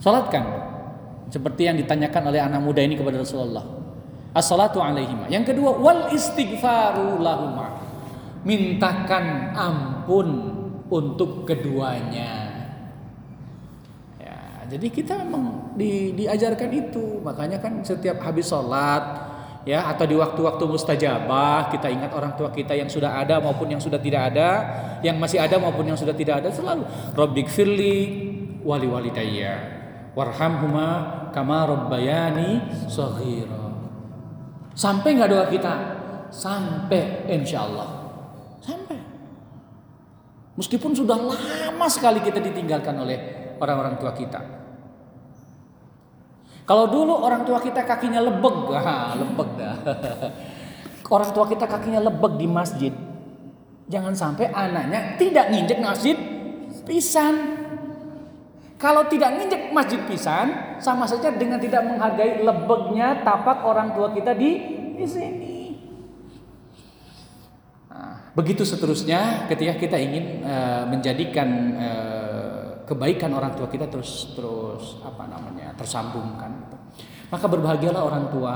Salatkan 0.00 0.44
seperti 1.32 1.66
yang 1.66 1.76
ditanyakan 1.80 2.30
oleh 2.30 2.40
anak 2.40 2.60
muda 2.62 2.84
ini 2.84 2.94
kepada 2.94 3.18
Rasulullah. 3.18 3.64
Assalatu 4.36 4.84
alaihima. 4.84 5.32
Yang 5.32 5.56
kedua 5.56 5.74
wal 5.80 6.12
istighfaru 6.12 7.24
lahuma. 7.24 7.80
Mintakan 8.46 9.56
ampun 9.56 10.28
untuk 10.86 11.48
keduanya. 11.48 12.46
Ya, 14.22 14.38
jadi 14.70 14.86
kita 14.86 15.18
memang 15.26 15.74
di, 15.74 16.14
diajarkan 16.14 16.70
itu. 16.70 17.18
Makanya 17.26 17.58
kan 17.58 17.82
setiap 17.82 18.22
habis 18.22 18.46
sholat 18.46 19.02
ya 19.66 19.90
atau 19.90 20.06
di 20.06 20.14
waktu-waktu 20.14 20.62
mustajabah 20.62 21.74
kita 21.74 21.90
ingat 21.90 22.14
orang 22.14 22.38
tua 22.38 22.54
kita 22.54 22.72
yang 22.78 22.86
sudah 22.86 23.18
ada 23.18 23.42
maupun 23.42 23.66
yang 23.66 23.82
sudah 23.82 23.98
tidak 23.98 24.32
ada, 24.32 24.50
yang 25.02 25.18
masih 25.18 25.42
ada 25.42 25.58
maupun 25.58 25.90
yang 25.90 25.98
sudah 25.98 26.14
tidak 26.14 26.40
ada 26.40 26.54
selalu 26.54 26.86
Rabbik 27.18 27.50
firli 27.50 27.98
wali 28.62 28.86
walidayya 28.86 29.76
warhamhuma 30.16 30.88
kama 31.34 31.68
rabbayani 31.68 32.64
shaghira. 32.88 33.68
Sampai 34.72 35.12
nggak 35.20 35.28
doa 35.28 35.44
kita? 35.52 35.74
Sampai 36.32 37.28
insya 37.28 37.68
Allah. 37.68 37.88
Sampai. 38.64 38.96
Meskipun 40.56 40.96
sudah 40.96 41.20
lama 41.20 41.86
sekali 41.92 42.24
kita 42.24 42.40
ditinggalkan 42.40 42.96
oleh 42.96 43.18
orang-orang 43.60 44.00
tua 44.00 44.16
kita. 44.16 44.55
Kalau 46.66 46.90
dulu 46.90 47.14
orang 47.14 47.46
tua 47.46 47.62
kita 47.62 47.86
kakinya 47.86 48.18
lebeg, 48.18 48.56
ah, 48.74 49.14
lebeg 49.14 49.48
dah. 49.54 49.76
orang 51.14 51.30
tua 51.30 51.46
kita 51.46 51.64
kakinya 51.70 52.02
lebeg 52.02 52.32
di 52.34 52.46
masjid. 52.50 52.92
Jangan 53.86 54.18
sampai 54.18 54.50
anaknya 54.50 55.14
tidak 55.14 55.46
nginjek 55.54 55.78
masjid 55.78 56.18
pisan. 56.82 57.54
Kalau 58.76 59.06
tidak 59.06 59.38
nginjek 59.38 59.70
masjid 59.70 60.02
pisan, 60.10 60.76
sama 60.82 61.06
saja 61.06 61.30
dengan 61.30 61.62
tidak 61.62 61.86
menghargai 61.86 62.42
lebegnya 62.42 63.22
tapak 63.22 63.62
orang 63.62 63.94
tua 63.94 64.10
kita 64.10 64.34
di 64.34 64.50
di 64.98 65.06
sini. 65.06 65.56
Nah, 67.88 68.34
begitu 68.34 68.66
seterusnya 68.66 69.48
ketika 69.48 69.78
kita 69.80 69.96
ingin 69.96 70.44
uh, 70.44 70.84
menjadikan 70.90 71.48
uh, 71.78 72.35
kebaikan 72.86 73.34
orang 73.34 73.58
tua 73.58 73.66
kita 73.66 73.90
terus 73.90 74.32
terus 74.38 75.02
apa 75.02 75.26
namanya 75.26 75.74
tersambungkan 75.74 76.50
gitu. 76.64 76.76
maka 77.34 77.46
berbahagialah 77.50 78.02
orang 78.06 78.24
tua 78.30 78.54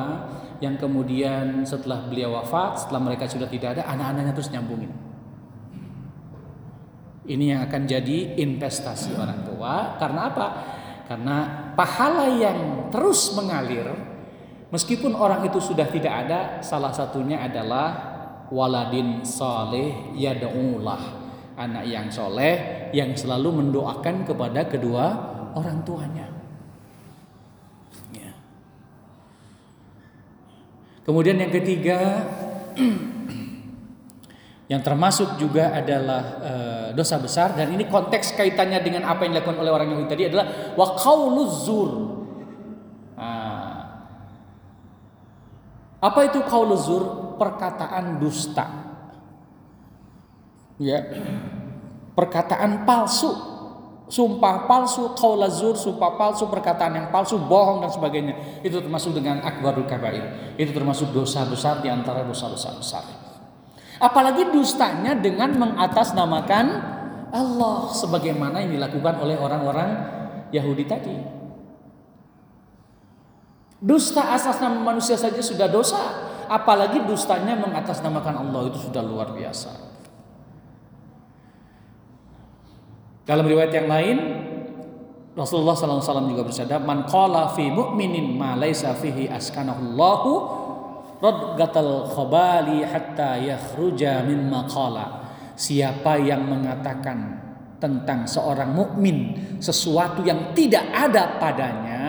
yang 0.60 0.76
kemudian 0.76 1.64
setelah 1.64 2.04
beliau 2.04 2.36
wafat 2.36 2.86
setelah 2.86 3.00
mereka 3.10 3.24
sudah 3.24 3.48
tidak 3.48 3.80
ada 3.80 3.82
anak-anaknya 3.88 4.32
terus 4.36 4.52
nyambungin. 4.52 4.92
Ini 7.30 7.44
yang 7.56 7.60
akan 7.64 7.82
jadi 7.88 8.36
investasi 8.42 9.16
orang 9.16 9.46
tua. 9.46 9.96
Karena 9.96 10.20
apa? 10.28 10.46
Karena 11.08 11.36
pahala 11.72 12.28
yang 12.28 12.90
terus 12.92 13.32
mengalir 13.32 13.88
meskipun 14.68 15.16
orang 15.16 15.48
itu 15.48 15.58
sudah 15.58 15.88
tidak 15.88 16.26
ada 16.26 16.40
salah 16.60 16.92
satunya 16.92 17.40
adalah 17.40 18.10
waladin 18.52 19.24
saleh 19.24 20.14
yad'ulah 20.14 21.19
anak 21.60 21.84
yang 21.84 22.08
soleh 22.08 22.88
yang 22.96 23.12
selalu 23.12 23.60
mendoakan 23.60 24.24
kepada 24.24 24.64
kedua 24.64 25.04
orang 25.52 25.84
tuanya. 25.84 26.26
Ya. 28.16 28.32
Kemudian 31.04 31.36
yang 31.36 31.52
ketiga 31.52 32.24
yang 34.72 34.80
termasuk 34.80 35.36
juga 35.36 35.76
adalah 35.76 36.22
e, 36.40 36.52
dosa 36.96 37.20
besar 37.20 37.52
dan 37.52 37.68
ini 37.76 37.84
konteks 37.84 38.32
kaitannya 38.40 38.80
dengan 38.80 39.04
apa 39.04 39.28
yang 39.28 39.36
dilakukan 39.36 39.60
oleh 39.60 39.72
orang 39.74 39.88
Yahudi 39.92 40.08
tadi 40.08 40.24
adalah 40.32 40.72
wa 40.72 40.86
qauluzur. 40.96 41.90
Nah, 43.20 43.76
apa 46.00 46.20
itu 46.24 46.40
qauluzur? 46.40 47.28
Perkataan 47.40 48.20
dusta 48.20 48.90
ya 50.80 51.04
perkataan 52.20 52.84
palsu. 52.84 53.32
Sumpah 54.10 54.66
palsu 54.66 55.14
kaulazur 55.14 55.78
sumpah 55.78 56.18
palsu 56.18 56.50
perkataan 56.50 56.98
yang 56.98 57.06
palsu 57.14 57.38
bohong 57.38 57.80
dan 57.80 57.94
sebagainya. 57.94 58.60
Itu 58.60 58.82
termasuk 58.82 59.16
dengan 59.16 59.40
akbarul 59.40 59.86
kabair. 59.86 60.54
Itu 60.58 60.74
termasuk 60.74 61.14
dosa 61.14 61.46
besar 61.46 61.80
di 61.80 61.88
antara 61.88 62.26
dosa-dosa 62.26 62.74
besar. 62.74 63.06
Apalagi 64.02 64.50
dustanya 64.50 65.14
dengan 65.14 65.54
mengatasnamakan 65.54 66.66
Allah 67.30 67.76
sebagaimana 67.94 68.66
yang 68.66 68.82
dilakukan 68.82 69.14
oleh 69.22 69.38
orang-orang 69.38 69.90
Yahudi 70.50 70.84
tadi. 70.90 71.14
Dusta 73.78 74.34
asas 74.34 74.58
nama 74.58 74.74
manusia 74.74 75.14
saja 75.14 75.38
sudah 75.38 75.70
dosa. 75.70 76.02
Apalagi 76.50 77.06
dustanya 77.06 77.54
mengatasnamakan 77.54 78.42
Allah 78.42 78.74
itu 78.74 78.90
sudah 78.90 79.06
luar 79.06 79.30
biasa 79.30 79.89
Dalam 83.30 83.46
riwayat 83.46 83.70
yang 83.70 83.86
lain 83.86 84.18
Rasulullah 85.38 85.78
SAW 85.78 86.26
juga 86.26 86.42
bersabda, 86.42 86.82
"Man 86.82 87.06
qala 87.06 87.54
fi 87.54 87.70
mu'minin 87.70 88.34
ma 88.34 88.58
laisa 88.58 88.90
fihi 88.98 89.30
askanahullahu 89.30 90.30
radgatal 91.22 92.10
khabali 92.10 92.82
hatta 92.82 93.38
yakhruja 93.38 94.26
mimma 94.26 94.66
qala." 94.66 95.06
Siapa 95.54 96.18
yang 96.18 96.50
mengatakan 96.50 97.38
tentang 97.78 98.26
seorang 98.26 98.74
mukmin 98.74 99.38
sesuatu 99.62 100.26
yang 100.26 100.50
tidak 100.50 100.90
ada 100.90 101.38
padanya, 101.38 102.02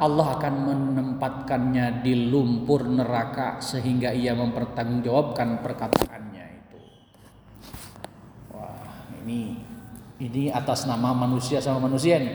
Allah 0.00 0.40
akan 0.40 0.54
menempatkannya 0.64 2.00
di 2.00 2.32
lumpur 2.32 2.88
neraka 2.88 3.60
sehingga 3.60 4.16
ia 4.16 4.32
mempertanggungjawabkan 4.32 5.60
perkataannya 5.60 6.44
itu. 6.64 6.78
Wah, 8.56 9.12
ini 9.20 9.73
ini 10.22 10.50
atas 10.50 10.86
nama 10.86 11.10
manusia 11.10 11.58
sama 11.58 11.90
manusia 11.90 12.22
nih. 12.22 12.34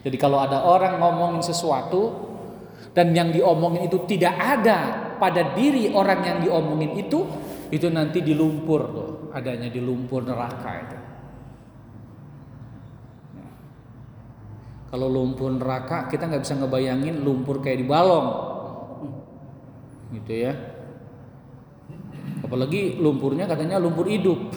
Jadi 0.00 0.16
kalau 0.16 0.40
ada 0.40 0.64
orang 0.64 0.96
ngomongin 1.02 1.42
sesuatu 1.44 2.30
dan 2.96 3.12
yang 3.12 3.30
diomongin 3.34 3.86
itu 3.86 4.02
tidak 4.08 4.32
ada 4.38 5.12
pada 5.20 5.52
diri 5.52 5.92
orang 5.92 6.20
yang 6.24 6.38
diomongin 6.40 6.96
itu, 6.96 7.26
itu 7.68 7.86
nanti 7.92 8.24
di 8.24 8.32
lumpur 8.32 8.80
loh, 8.88 9.10
adanya 9.36 9.68
di 9.68 9.78
lumpur 9.78 10.24
neraka 10.24 10.70
itu. 10.80 10.98
Kalau 14.90 15.06
lumpur 15.06 15.54
neraka 15.54 16.10
kita 16.10 16.26
nggak 16.26 16.42
bisa 16.42 16.58
ngebayangin 16.58 17.22
lumpur 17.22 17.62
kayak 17.62 17.78
di 17.78 17.86
balong, 17.86 18.28
gitu 20.18 20.32
ya. 20.34 20.52
Apalagi 22.42 22.98
lumpurnya 22.98 23.46
katanya 23.46 23.78
lumpur 23.78 24.10
hidup, 24.10 24.50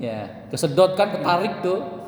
ya 0.00 0.48
kesedot 0.48 0.96
kan 0.96 1.12
ketarik 1.12 1.60
tuh. 1.60 2.00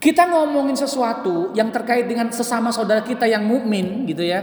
Kita 0.00 0.24
ngomongin 0.32 0.72
sesuatu 0.72 1.52
yang 1.52 1.68
terkait 1.68 2.08
dengan 2.08 2.32
sesama 2.32 2.72
saudara 2.72 3.04
kita 3.04 3.28
yang 3.28 3.44
mukmin, 3.44 4.08
gitu 4.08 4.24
ya. 4.24 4.40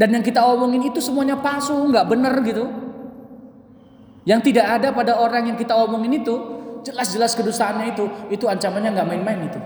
Dan 0.00 0.08
yang 0.08 0.24
kita 0.24 0.40
omongin 0.40 0.88
itu 0.88 1.04
semuanya 1.04 1.36
palsu, 1.36 1.76
nggak 1.76 2.08
benar 2.08 2.34
gitu. 2.40 2.64
Yang 4.24 4.40
tidak 4.50 4.66
ada 4.80 4.88
pada 4.96 5.20
orang 5.20 5.52
yang 5.52 5.58
kita 5.60 5.76
omongin 5.76 6.24
itu 6.24 6.34
jelas-jelas 6.88 7.36
kedustaannya 7.36 7.92
itu, 7.92 8.04
itu 8.32 8.48
ancamannya 8.48 8.96
nggak 8.96 9.08
main-main 9.08 9.40
itu. 9.44 9.60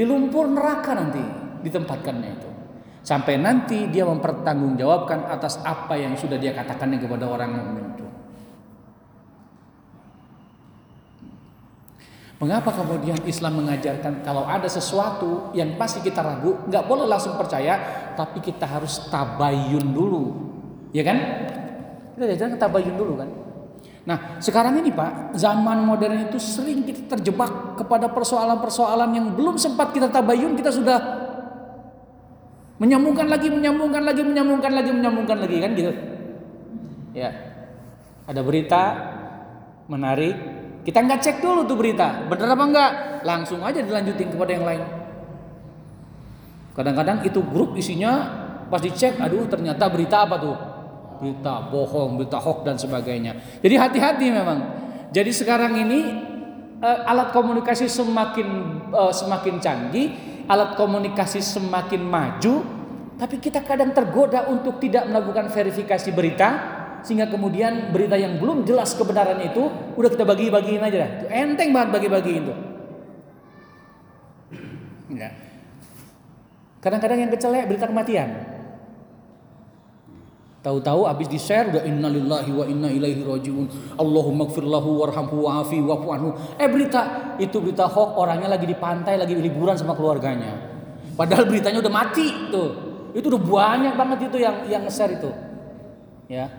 Di 0.00 0.08
lumpur 0.08 0.48
neraka 0.48 0.96
nanti 0.96 1.20
ditempatkannya 1.60 2.30
itu. 2.32 2.49
Sampai 3.00 3.40
nanti 3.40 3.88
dia 3.88 4.04
mempertanggungjawabkan 4.04 5.24
atas 5.32 5.56
apa 5.64 5.96
yang 5.96 6.12
sudah 6.20 6.36
dia 6.36 6.52
katakan 6.52 6.92
kepada 7.00 7.24
orang 7.24 7.50
mukmin 7.56 7.84
itu. 7.96 8.06
Mengapa 12.40 12.72
kemudian 12.72 13.20
Islam 13.28 13.60
mengajarkan 13.60 14.24
kalau 14.24 14.48
ada 14.48 14.64
sesuatu 14.64 15.52
yang 15.52 15.76
pasti 15.76 16.00
kita 16.00 16.24
ragu, 16.24 16.56
nggak 16.68 16.88
boleh 16.88 17.04
langsung 17.04 17.36
percaya, 17.36 17.76
tapi 18.16 18.40
kita 18.40 18.64
harus 18.64 19.12
tabayun 19.12 19.92
dulu, 19.92 20.24
ya 20.88 21.04
kan? 21.04 21.20
Kita 22.16 22.24
diajarkan 22.24 22.56
tabayun 22.56 22.96
dulu 22.96 23.12
kan? 23.20 23.28
Nah, 24.08 24.40
sekarang 24.40 24.80
ini 24.80 24.88
Pak, 24.88 25.36
zaman 25.36 25.84
modern 25.84 26.32
itu 26.32 26.40
sering 26.40 26.88
kita 26.88 27.12
terjebak 27.16 27.76
kepada 27.76 28.08
persoalan-persoalan 28.08 29.12
yang 29.12 29.26
belum 29.36 29.60
sempat 29.60 29.92
kita 29.92 30.08
tabayun, 30.08 30.56
kita 30.56 30.72
sudah 30.72 30.96
menyambungkan 32.80 33.28
lagi, 33.28 33.52
menyambungkan 33.52 34.02
lagi, 34.02 34.22
menyambungkan 34.24 34.72
lagi, 34.72 34.90
menyambungkan 34.90 35.38
lagi 35.38 35.56
kan 35.60 35.70
gitu. 35.76 35.92
Ya. 37.12 37.30
Ada 38.24 38.40
berita 38.40 38.82
menarik, 39.90 40.34
kita 40.86 41.04
nggak 41.04 41.20
cek 41.20 41.36
dulu 41.44 41.68
tuh 41.68 41.76
berita, 41.76 42.24
benar 42.30 42.56
apa 42.56 42.64
enggak? 42.64 42.92
Langsung 43.26 43.60
aja 43.60 43.84
dilanjutin 43.84 44.32
kepada 44.32 44.50
yang 44.54 44.64
lain. 44.64 44.82
Kadang-kadang 46.72 47.20
itu 47.26 47.44
grup 47.44 47.76
isinya 47.76 48.12
pas 48.70 48.80
dicek, 48.80 49.20
aduh 49.20 49.44
ternyata 49.50 49.90
berita 49.92 50.24
apa 50.24 50.36
tuh? 50.40 50.56
berita 51.20 51.68
bohong, 51.68 52.16
berita 52.16 52.40
hoax 52.40 52.64
dan 52.64 52.76
sebagainya. 52.80 53.60
Jadi 53.60 53.74
hati-hati 53.76 54.26
memang. 54.32 54.58
Jadi 55.12 55.30
sekarang 55.36 55.76
ini 55.76 56.00
uh, 56.80 57.04
alat 57.04 57.36
komunikasi 57.36 57.84
semakin 57.86 58.48
uh, 58.88 59.12
semakin 59.12 59.60
canggih, 59.60 60.16
alat 60.50 60.74
komunikasi 60.74 61.38
semakin 61.38 62.02
maju, 62.02 62.66
tapi 63.14 63.38
kita 63.38 63.62
kadang 63.62 63.94
tergoda 63.94 64.50
untuk 64.50 64.82
tidak 64.82 65.06
melakukan 65.06 65.46
verifikasi 65.46 66.10
berita 66.10 66.48
sehingga 67.06 67.30
kemudian 67.30 67.94
berita 67.94 68.18
yang 68.18 68.42
belum 68.42 68.66
jelas 68.66 68.98
kebenaran 68.98 69.38
itu 69.46 69.70
udah 69.94 70.10
kita 70.10 70.26
bagi-bagiin 70.26 70.82
aja 70.82 70.96
dah. 71.06 71.10
Enteng 71.30 71.70
banget 71.70 71.90
bagi-bagiin. 71.94 72.44
Ya. 75.14 75.30
Kadang-kadang 76.82 77.18
yang 77.22 77.30
kecelek 77.30 77.70
berita 77.70 77.86
kematian. 77.86 78.49
Tahu-tahu 80.60 81.08
habis 81.08 81.24
di-share 81.24 81.72
udah 81.72 81.88
innalillahi 81.88 82.52
wa 82.52 82.68
inna 82.68 82.92
ilaihi 82.92 83.24
rajiun. 83.24 83.96
Allahumma 83.96 84.44
gfir 84.44 84.60
lahu 84.68 85.00
warhamhu 85.00 85.48
wa'afi 85.48 85.80
wa'fu 85.80 86.08
anhu. 86.12 86.28
Eh 86.60 86.68
berita 86.68 87.32
itu 87.40 87.56
berita 87.64 87.88
hoax 87.88 88.20
orangnya 88.20 88.52
lagi 88.52 88.68
di 88.68 88.76
pantai 88.76 89.16
lagi 89.16 89.32
liburan 89.32 89.72
sama 89.80 89.96
keluarganya. 89.96 90.52
Padahal 91.16 91.48
beritanya 91.48 91.80
udah 91.80 91.92
mati 91.92 92.52
tuh. 92.52 92.76
Itu 93.16 93.32
udah 93.32 93.40
banyak 93.40 93.94
banget 93.96 94.18
itu 94.28 94.36
yang 94.36 94.56
yang 94.68 94.82
nge-share 94.84 95.16
itu. 95.16 95.32
Ya. 96.28 96.52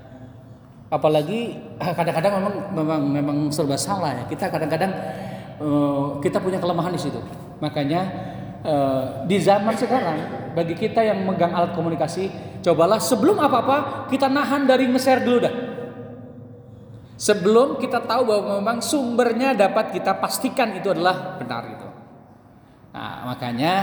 Apalagi 0.90 1.62
ah, 1.78 1.94
kadang-kadang 1.94 2.42
memang 2.42 2.54
memang 2.74 3.02
memang 3.06 3.38
serba 3.54 3.78
salah 3.78 4.18
ya. 4.18 4.24
Kita 4.26 4.50
kadang-kadang 4.50 4.92
uh, 5.62 6.18
kita 6.26 6.42
punya 6.42 6.58
kelemahan 6.58 6.90
di 6.90 7.02
situ. 7.06 7.22
Makanya 7.62 8.02
uh, 8.66 9.30
di 9.30 9.38
zaman 9.38 9.78
sekarang 9.78 10.41
bagi 10.52 10.76
kita 10.76 11.02
yang 11.02 11.24
megang 11.24 11.52
alat 11.56 11.72
komunikasi, 11.74 12.30
cobalah 12.62 13.00
sebelum 13.00 13.40
apa-apa 13.40 14.08
kita 14.12 14.28
nahan 14.28 14.68
dari 14.68 14.88
nge-share 14.88 15.24
dulu 15.24 15.40
dah. 15.42 15.56
Sebelum 17.22 17.78
kita 17.78 18.02
tahu 18.02 18.26
bahwa 18.26 18.58
memang 18.58 18.82
sumbernya 18.82 19.54
dapat 19.54 19.94
kita 19.94 20.18
pastikan 20.18 20.74
itu 20.74 20.90
adalah 20.90 21.38
benar 21.38 21.64
itu. 21.70 21.88
Nah, 22.98 23.30
makanya 23.30 23.74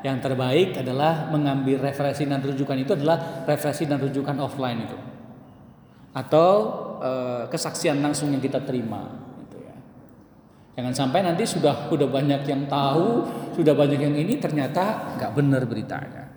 yang 0.00 0.16
terbaik 0.24 0.78
adalah 0.78 1.28
mengambil 1.28 1.84
referensi 1.84 2.24
dan 2.24 2.40
rujukan 2.40 2.78
itu 2.80 2.96
adalah 2.96 3.44
referensi 3.44 3.84
dan 3.84 4.00
rujukan 4.00 4.36
offline 4.40 4.88
itu. 4.88 4.98
Atau 6.16 6.48
e, 7.02 7.10
kesaksian 7.52 8.00
langsung 8.00 8.32
yang 8.32 8.40
kita 8.40 8.64
terima. 8.64 9.27
Jangan 10.78 10.94
sampai 10.94 11.26
nanti 11.26 11.42
sudah 11.42 11.90
sudah 11.90 12.06
banyak 12.06 12.46
yang 12.46 12.70
tahu, 12.70 13.26
sudah 13.58 13.74
banyak 13.74 13.98
yang 13.98 14.14
ini 14.14 14.38
ternyata 14.38 15.10
nggak 15.18 15.34
benar 15.34 15.66
beritanya. 15.66 16.30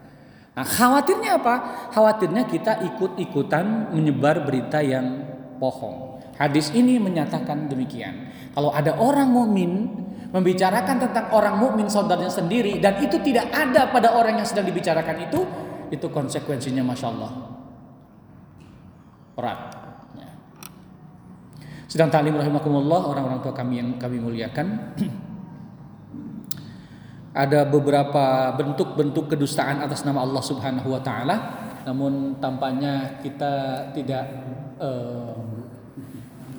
Nah, 0.58 0.66
khawatirnya 0.66 1.38
apa? 1.38 1.56
Khawatirnya 1.94 2.50
kita 2.50 2.82
ikut-ikutan 2.90 3.94
menyebar 3.94 4.42
berita 4.42 4.82
yang 4.82 5.30
bohong. 5.62 6.26
Hadis 6.42 6.74
ini 6.74 6.98
menyatakan 6.98 7.70
demikian. 7.70 8.34
Kalau 8.58 8.74
ada 8.74 8.98
orang 8.98 9.30
mukmin 9.30 9.94
membicarakan 10.34 11.06
tentang 11.06 11.30
orang 11.38 11.62
mukmin 11.62 11.86
saudaranya 11.86 12.34
sendiri 12.34 12.82
dan 12.82 12.98
itu 12.98 13.22
tidak 13.22 13.46
ada 13.54 13.94
pada 13.94 14.18
orang 14.18 14.42
yang 14.42 14.48
sedang 14.50 14.66
dibicarakan 14.66 15.30
itu, 15.30 15.40
itu 15.94 16.10
konsekuensinya 16.10 16.82
masya 16.82 17.14
Allah 17.14 17.32
berat. 19.38 19.81
Sedang 21.92 22.08
taklim 22.08 22.40
rahimakumullah 22.40 23.04
orang-orang 23.04 23.44
tua 23.44 23.52
kami 23.52 23.84
yang 23.84 24.00
kami 24.00 24.24
muliakan. 24.24 24.96
Ada 27.44 27.68
beberapa 27.68 28.56
bentuk-bentuk 28.56 29.36
kedustaan 29.36 29.84
atas 29.84 30.08
nama 30.08 30.24
Allah 30.24 30.40
Subhanahu 30.40 30.88
wa 30.88 31.04
taala, 31.04 31.36
namun 31.84 32.40
tampaknya 32.40 33.20
kita 33.20 33.88
tidak 33.92 34.24
uh, 34.80 35.36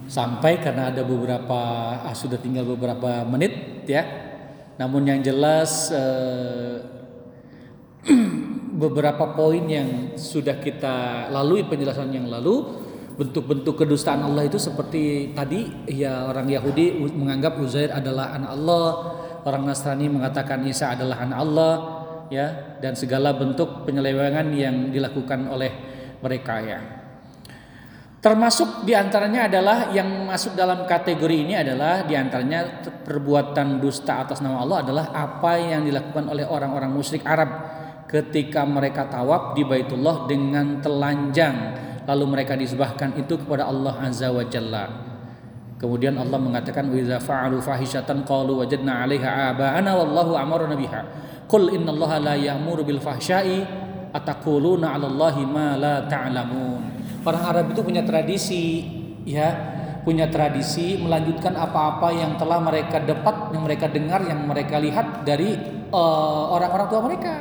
sampai 0.04 0.60
karena 0.60 0.92
ada 0.92 1.04
beberapa 1.04 1.60
ah, 2.00 2.16
sudah 2.16 2.36
tinggal 2.36 2.68
beberapa 2.68 3.24
menit 3.24 3.84
ya. 3.88 4.04
Namun 4.80 5.08
yang 5.08 5.20
jelas 5.24 5.92
uh, 5.92 6.76
beberapa 8.84 9.32
poin 9.32 9.64
yang 9.64 10.12
sudah 10.16 10.60
kita 10.60 11.28
lalui 11.32 11.64
penjelasan 11.68 12.12
yang 12.16 12.28
lalu 12.32 12.91
bentuk-bentuk 13.16 13.84
kedustaan 13.84 14.24
Allah 14.24 14.48
itu 14.48 14.56
seperti 14.56 15.34
tadi 15.36 15.68
ya 15.88 16.28
orang 16.28 16.48
Yahudi 16.48 16.96
menganggap 17.12 17.60
Uzair 17.60 17.92
adalah 17.92 18.32
anak 18.32 18.50
Allah, 18.56 18.86
orang 19.44 19.62
Nasrani 19.68 20.08
mengatakan 20.08 20.64
Isa 20.64 20.96
adalah 20.96 21.20
anak 21.20 21.38
Allah, 21.38 21.74
ya 22.32 22.78
dan 22.80 22.96
segala 22.96 23.36
bentuk 23.36 23.84
penyelewengan 23.84 24.48
yang 24.56 24.88
dilakukan 24.88 25.44
oleh 25.52 25.70
mereka 26.24 26.54
ya. 26.64 26.80
Termasuk 28.22 28.86
di 28.86 28.94
antaranya 28.94 29.50
adalah 29.50 29.90
yang 29.90 30.06
masuk 30.30 30.54
dalam 30.54 30.86
kategori 30.86 31.42
ini 31.42 31.58
adalah 31.58 32.06
di 32.06 32.14
antaranya 32.14 32.86
perbuatan 33.02 33.82
dusta 33.82 34.22
atas 34.22 34.38
nama 34.38 34.62
Allah 34.62 34.86
adalah 34.86 35.10
apa 35.10 35.58
yang 35.58 35.82
dilakukan 35.82 36.30
oleh 36.30 36.46
orang-orang 36.46 36.94
musyrik 36.94 37.26
Arab 37.26 37.50
ketika 38.06 38.62
mereka 38.62 39.10
tawaf 39.10 39.58
di 39.58 39.66
Baitullah 39.66 40.30
dengan 40.30 40.78
telanjang 40.78 41.56
lalu 42.06 42.24
mereka 42.38 42.58
disebahkan 42.58 43.14
itu 43.18 43.38
kepada 43.38 43.66
Allah 43.66 43.94
Azza 44.02 44.30
wa 44.30 44.42
Jalla. 44.46 44.84
Kemudian 45.82 46.14
Allah 46.14 46.38
mengatakan 46.38 46.86
wa 46.86 46.94
idza 46.94 47.18
fa'alu 47.18 47.58
fahishatan 47.58 48.22
qalu 48.22 48.62
wajadna 48.62 49.02
'alaiha 49.02 49.50
aba'ana 49.50 49.90
wallahu 49.98 50.38
amarna 50.38 50.78
biha. 50.78 51.02
Qul 51.50 51.74
innallaha 51.74 52.22
la 52.22 52.34
ya'muru 52.38 52.86
bil 52.86 53.02
fahsya'i 53.02 53.66
ataquluna 54.14 54.94
'alallahi 54.94 55.42
ma 55.42 55.74
la 55.74 56.06
ta'lamun. 56.06 56.80
Orang 57.26 57.42
Arab 57.42 57.74
itu 57.74 57.82
punya 57.82 58.06
tradisi 58.06 58.86
ya, 59.26 59.50
punya 60.06 60.30
tradisi 60.30 60.98
melanjutkan 61.02 61.54
apa-apa 61.58 62.14
yang 62.14 62.38
telah 62.38 62.62
mereka 62.62 63.02
dapat, 63.02 63.50
yang 63.50 63.62
mereka 63.66 63.86
dengar, 63.90 64.22
yang 64.22 64.42
mereka 64.46 64.78
lihat 64.78 65.26
dari 65.26 65.58
uh, 65.90 66.50
orang-orang 66.54 66.86
tua 66.90 67.00
mereka. 67.02 67.34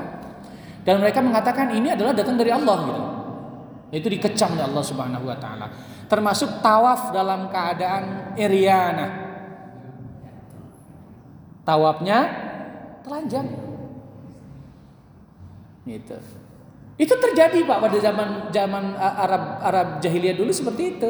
Dan 0.81 0.97
mereka 0.97 1.21
mengatakan 1.21 1.69
ini 1.77 1.93
adalah 1.93 2.09
datang 2.09 2.41
dari 2.41 2.49
Allah 2.49 2.77
gitu. 2.89 3.03
Itu 3.91 4.07
dikecam 4.07 4.55
oleh 4.55 4.65
Allah 4.71 4.85
Subhanahu 4.87 5.27
wa 5.27 5.35
taala. 5.35 5.67
Termasuk 6.07 6.63
tawaf 6.63 7.11
dalam 7.11 7.51
keadaan 7.51 8.35
iriana. 8.39 9.07
Tawafnya 11.67 12.19
telanjang. 13.03 13.47
Itu. 15.83 16.17
Itu 16.95 17.13
terjadi 17.17 17.65
Pak 17.67 17.77
pada 17.83 17.97
zaman 17.99 18.29
zaman 18.53 18.95
Arab 18.95 19.43
Arab 19.59 19.87
jahiliyah 19.99 20.39
dulu 20.39 20.51
seperti 20.55 20.83
itu. 20.97 21.09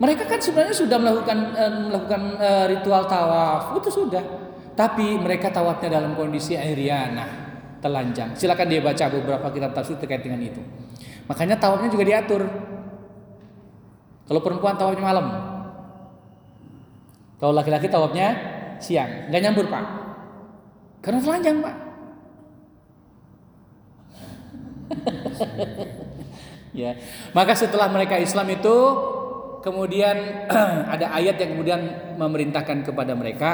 Mereka 0.00 0.24
kan 0.24 0.40
sebenarnya 0.40 0.72
sudah 0.72 0.96
melakukan 0.96 1.38
uh, 1.52 1.72
melakukan 1.92 2.22
uh, 2.40 2.64
ritual 2.72 3.04
tawaf, 3.04 3.76
itu 3.76 3.92
sudah. 3.92 4.24
Tapi 4.72 5.20
mereka 5.20 5.52
tawafnya 5.52 6.00
dalam 6.00 6.16
kondisi 6.16 6.56
airiana, 6.56 7.28
telanjang. 7.84 8.32
Silakan 8.32 8.64
dia 8.72 8.80
baca 8.80 9.04
beberapa 9.12 9.52
kitab 9.52 9.76
tafsir 9.76 10.00
terkait 10.00 10.24
dengan 10.24 10.40
itu. 10.40 10.64
Makanya 11.30 11.54
tawafnya 11.62 11.86
juga 11.94 12.02
diatur. 12.10 12.42
Kalau 14.26 14.40
perempuan 14.42 14.74
tawafnya 14.74 15.04
malam. 15.06 15.26
Kalau 17.38 17.54
laki-laki 17.54 17.86
tawafnya 17.86 18.34
siang, 18.82 19.30
nggak 19.30 19.42
nyambur 19.46 19.70
pak. 19.70 19.84
Karena 20.98 21.22
telanjang 21.22 21.56
pak. 21.62 21.76
ya. 26.82 26.98
Maka 27.30 27.54
setelah 27.54 27.86
mereka 27.86 28.18
Islam 28.18 28.50
itu 28.50 28.76
kemudian 29.62 30.50
ada 30.98 31.14
ayat 31.14 31.38
yang 31.38 31.54
kemudian 31.54 31.80
memerintahkan 32.18 32.90
kepada 32.90 33.14
mereka 33.14 33.50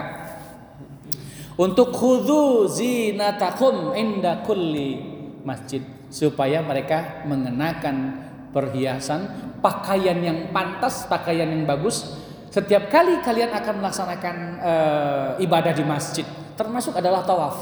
untuk 1.60 1.92
khudhu 1.92 2.72
zinatakum 2.72 3.92
inda 3.92 4.40
kulli 4.44 5.00
masjid 5.44 5.95
supaya 6.08 6.62
mereka 6.62 7.26
mengenakan 7.26 8.26
perhiasan 8.54 9.52
pakaian 9.60 10.16
yang 10.22 10.54
pantas, 10.54 11.04
pakaian 11.10 11.48
yang 11.50 11.66
bagus 11.68 12.16
setiap 12.56 12.88
kali 12.88 13.20
kalian 13.20 13.52
akan 13.52 13.84
melaksanakan 13.84 14.36
uh, 14.64 15.28
ibadah 15.36 15.76
di 15.76 15.84
masjid 15.84 16.24
termasuk 16.56 16.96
adalah 16.96 17.22
tawaf. 17.22 17.56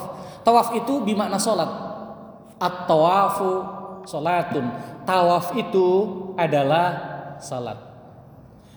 Tawaf 0.47 0.71
itu 0.79 1.03
bimakna 1.03 1.37
salat. 1.37 1.67
At-tawafu 2.63 3.51
salatun. 4.07 4.71
Tawaf 5.03 5.53
itu 5.59 5.89
adalah 6.39 6.87
salat. 7.43 7.77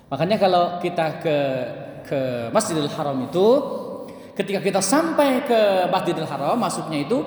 Makanya 0.09 0.41
kalau 0.41 0.63
kita 0.81 1.21
ke 1.21 1.37
ke 2.07 2.19
Masjidil 2.55 2.87
Haram 2.87 3.19
itu 3.27 3.47
ketika 4.33 4.63
kita 4.63 4.79
sampai 4.81 5.43
ke 5.43 5.91
Masjidil 5.91 6.25
Haram 6.25 6.55
masuknya 6.55 7.03
itu 7.03 7.21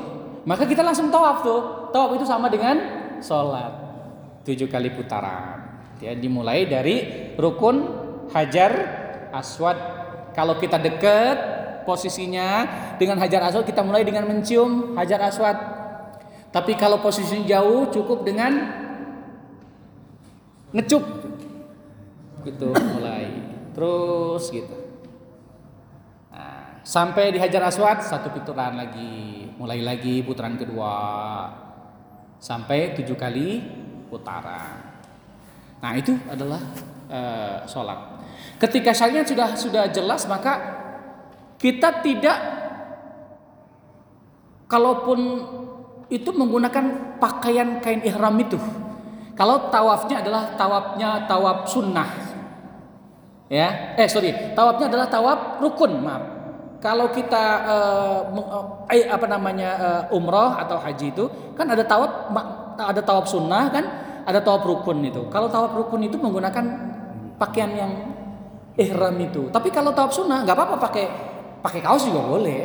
maka 0.44 0.64
kita 0.64 0.80
langsung 0.80 1.12
tawaf 1.12 1.44
tuh. 1.44 1.60
Tawaf 1.92 2.16
itu 2.16 2.24
sama 2.24 2.48
dengan 2.48 2.76
salat. 3.20 3.72
Tujuh 4.44 4.68
kali 4.72 4.92
putaran. 4.96 5.84
Ya, 6.00 6.16
dimulai 6.16 6.64
dari 6.64 6.96
rukun 7.36 7.84
Hajar 8.32 8.72
Aswad. 9.36 9.76
Kalau 10.32 10.56
kita 10.56 10.80
dekat 10.80 11.36
posisinya 11.84 12.64
dengan 12.96 13.20
Hajar 13.20 13.50
Aswad 13.50 13.68
kita 13.68 13.84
mulai 13.84 14.06
dengan 14.06 14.24
mencium 14.24 14.96
Hajar 14.96 15.20
Aswad. 15.28 15.58
Tapi 16.50 16.74
kalau 16.74 16.98
posisinya 17.04 17.46
jauh 17.46 17.92
cukup 17.92 18.24
dengan 18.24 18.52
ngecup. 20.72 21.04
Gitu 22.48 22.68
mulai. 22.96 23.28
Terus 23.76 24.48
gitu. 24.48 24.76
Nah, 26.32 26.80
sampai 26.80 27.34
di 27.34 27.38
Hajar 27.38 27.68
Aswad 27.68 28.02
satu 28.02 28.32
putaran 28.32 28.78
lagi, 28.80 29.49
mulai 29.60 29.84
lagi 29.84 30.24
putaran 30.24 30.56
kedua. 30.56 30.96
Sampai 32.40 32.96
tujuh 32.96 33.12
kali 33.20 33.60
putaran. 34.08 34.80
Nah, 35.84 35.92
itu 35.92 36.16
adalah 36.32 36.60
uh, 37.12 37.68
sholat. 37.68 38.24
Ketika 38.56 38.96
syariat 38.96 39.28
sudah 39.28 39.52
sudah 39.52 39.84
jelas 39.92 40.24
maka 40.24 40.80
kita 41.60 42.00
tidak 42.00 42.40
kalaupun 44.64 45.20
itu 46.08 46.32
menggunakan 46.32 47.16
pakaian 47.20 47.84
kain 47.84 48.00
ihram 48.00 48.40
itu. 48.40 48.56
Kalau 49.36 49.68
tawafnya 49.68 50.24
adalah 50.24 50.56
tawafnya 50.56 51.28
tawaf 51.28 51.68
sunnah. 51.68 52.08
Ya, 53.52 53.96
eh 54.00 54.08
sorry, 54.08 54.56
tawafnya 54.56 54.88
adalah 54.88 55.10
tawaf 55.10 55.40
rukun, 55.60 56.00
maaf. 56.00 56.39
Kalau 56.80 57.12
kita 57.12 57.44
uh, 57.68 58.88
eh, 58.88 59.04
apa 59.04 59.28
namanya 59.28 59.70
uh, 60.08 60.16
umroh 60.16 60.56
atau 60.56 60.80
haji 60.80 61.12
itu 61.12 61.28
kan 61.52 61.68
ada 61.68 61.84
tawaf 61.84 62.32
ada 62.80 63.04
tawaf 63.04 63.28
sunnah 63.28 63.68
kan, 63.68 63.84
ada 64.24 64.40
tawaf 64.40 64.64
rukun 64.64 65.04
itu. 65.04 65.28
Kalau 65.28 65.52
tawaf 65.52 65.76
rukun 65.76 66.08
itu 66.08 66.16
menggunakan 66.16 66.64
pakaian 67.36 67.72
yang 67.76 67.92
ihram 68.80 69.12
itu. 69.20 69.52
Tapi 69.52 69.68
kalau 69.68 69.92
tawaf 69.92 70.16
sunnah 70.16 70.40
nggak 70.40 70.56
apa-apa 70.56 70.76
pakai 70.80 71.04
pakai 71.60 71.80
kaos 71.84 72.08
juga 72.08 72.24
boleh. 72.24 72.62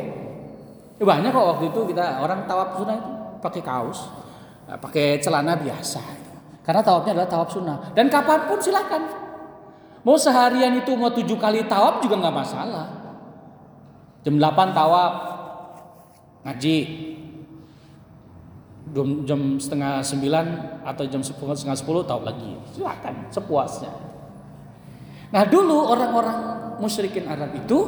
Ya, 0.96 1.04
banyak 1.04 1.28
kok 1.28 1.46
waktu 1.52 1.64
itu 1.68 1.80
kita 1.92 2.24
orang 2.24 2.48
tawaf 2.48 2.80
sunnah 2.80 2.96
itu 2.96 3.10
pakai 3.44 3.60
kaos, 3.60 4.08
pakai 4.80 5.20
celana 5.20 5.60
biasa. 5.60 6.00
Karena 6.64 6.80
tawafnya 6.80 7.20
adalah 7.20 7.28
tawaf 7.28 7.52
sunnah. 7.52 7.92
Dan 7.92 8.08
kapan 8.08 8.48
pun 8.48 8.58
silakan. 8.64 9.12
Mau 10.08 10.16
seharian 10.16 10.72
itu 10.80 10.96
mau 10.96 11.12
tujuh 11.12 11.36
kali 11.36 11.68
tawaf 11.68 12.00
juga 12.00 12.16
nggak 12.16 12.32
masalah. 12.32 12.95
Jam 14.26 14.42
8 14.42 14.74
tawaf 14.74 15.12
ngaji. 16.42 16.76
Jam, 19.26 19.58
setengah 19.60 20.02
sembilan 20.02 20.46
atau 20.82 21.04
jam 21.06 21.22
setengah 21.22 21.78
sepuluh 21.78 22.02
tawaf 22.02 22.26
lagi. 22.26 22.58
Silakan 22.74 23.30
sepuasnya. 23.30 23.92
Nah 25.30 25.42
dulu 25.46 25.90
orang-orang 25.90 26.38
musyrikin 26.82 27.26
Arab 27.30 27.54
itu 27.54 27.86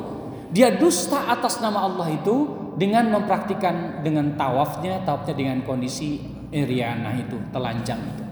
dia 0.55 0.75
dusta 0.75 1.27
atas 1.27 1.59
nama 1.59 1.87
Allah 1.87 2.07
itu 2.13 2.51
dengan 2.79 3.11
mempraktikkan 3.15 4.07
dengan 4.07 4.39
tawafnya, 4.39 5.03
tawafnya 5.03 5.35
dengan 5.35 5.59
kondisi 5.67 6.23
iriana 6.55 7.19
itu, 7.19 7.35
telanjang 7.51 7.99
itu. 7.99 8.25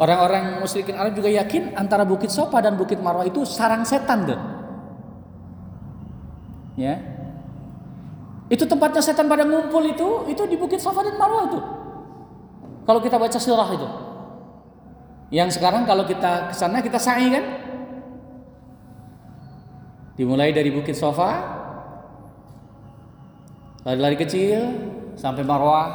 Orang-orang 0.00 0.64
musyrikin 0.64 0.96
Arab 0.96 1.12
juga 1.12 1.28
yakin 1.28 1.76
antara 1.76 2.08
Bukit 2.08 2.32
Sofa 2.32 2.60
dan 2.64 2.76
Bukit 2.76 3.00
Marwah 3.00 3.28
itu 3.28 3.44
sarang 3.44 3.84
setan 3.84 4.24
deh. 4.24 4.59
Ya. 6.80 6.96
Itu 8.48 8.64
tempatnya 8.64 9.04
setan 9.04 9.28
pada 9.28 9.44
ngumpul 9.44 9.84
itu, 9.84 10.24
itu 10.32 10.42
di 10.48 10.56
Bukit 10.56 10.80
Sofa 10.80 11.04
dan 11.04 11.20
Marwah 11.20 11.44
itu. 11.52 11.60
Kalau 12.88 13.00
kita 13.04 13.20
baca 13.20 13.36
surah 13.36 13.68
itu. 13.76 13.88
Yang 15.30 15.60
sekarang 15.60 15.86
kalau 15.86 16.08
kita 16.08 16.50
ke 16.50 16.54
sana 16.56 16.82
kita 16.82 16.98
sa'i 16.98 17.30
kan? 17.30 17.44
Dimulai 20.18 20.50
dari 20.50 20.74
Bukit 20.74 20.98
Sofa, 20.98 21.30
lari-lari 23.86 24.18
kecil 24.18 24.58
sampai 25.14 25.46
Marwah 25.46 25.86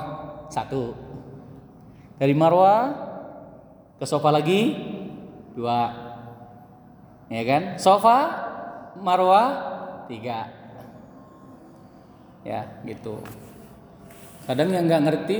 satu. 0.47 0.95
Dari 2.15 2.31
Marwah 2.31 2.95
ke 3.99 4.05
Sofa 4.07 4.31
lagi 4.31 4.71
dua, 5.51 5.91
ya 7.27 7.43
kan? 7.43 7.75
Sofa, 7.75 8.17
Marwah 9.03 9.47
tiga, 10.07 10.55
ya 12.45 12.61
gitu. 12.85 13.19
Kadang 14.45 14.69
yang 14.69 14.85
nggak 14.85 15.03
ngerti 15.09 15.37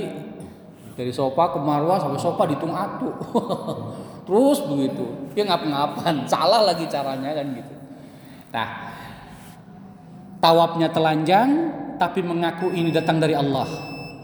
dari 0.98 1.14
sofa 1.14 1.54
ke 1.54 1.58
marwah 1.62 2.02
sampai 2.02 2.18
sofa 2.18 2.42
dihitung 2.48 2.72
atu 2.72 3.12
terus 4.26 4.64
begitu 4.64 5.28
dia 5.36 5.44
ngap-ngapan 5.44 6.24
salah 6.24 6.64
lagi 6.64 6.88
caranya 6.88 7.36
kan 7.36 7.52
gitu 7.52 7.76
Nah, 8.56 8.68
tawabnya 10.40 10.88
telanjang 10.88 11.50
tapi 12.00 12.24
mengaku 12.24 12.72
ini 12.72 12.88
datang 12.88 13.20
dari 13.20 13.36
Allah. 13.36 13.68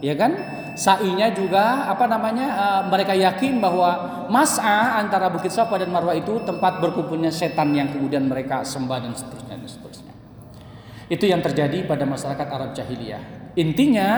Ya 0.01 0.17
kan? 0.17 0.33
Sa'inya 0.73 1.29
juga 1.29 1.85
apa 1.85 2.09
namanya? 2.09 2.47
Uh, 2.57 2.81
mereka 2.89 3.13
yakin 3.13 3.61
bahwa 3.61 4.25
mas'a 4.33 4.97
antara 4.97 5.29
Bukit 5.29 5.53
Safa 5.53 5.77
dan 5.77 5.93
Marwah 5.93 6.17
itu 6.17 6.41
tempat 6.41 6.81
berkumpulnya 6.81 7.29
setan 7.29 7.77
yang 7.77 7.93
kemudian 7.93 8.25
mereka 8.25 8.65
sembah 8.65 9.05
dan 9.05 9.13
seterusnya 9.13 9.53
dan 9.53 9.69
seterusnya. 9.69 10.12
Itu 11.11 11.27
yang 11.27 11.43
terjadi 11.43 11.83
pada 11.83 12.07
masyarakat 12.07 12.47
Arab 12.47 12.71
jahiliyah. 12.75 13.53
Intinya 13.59 14.09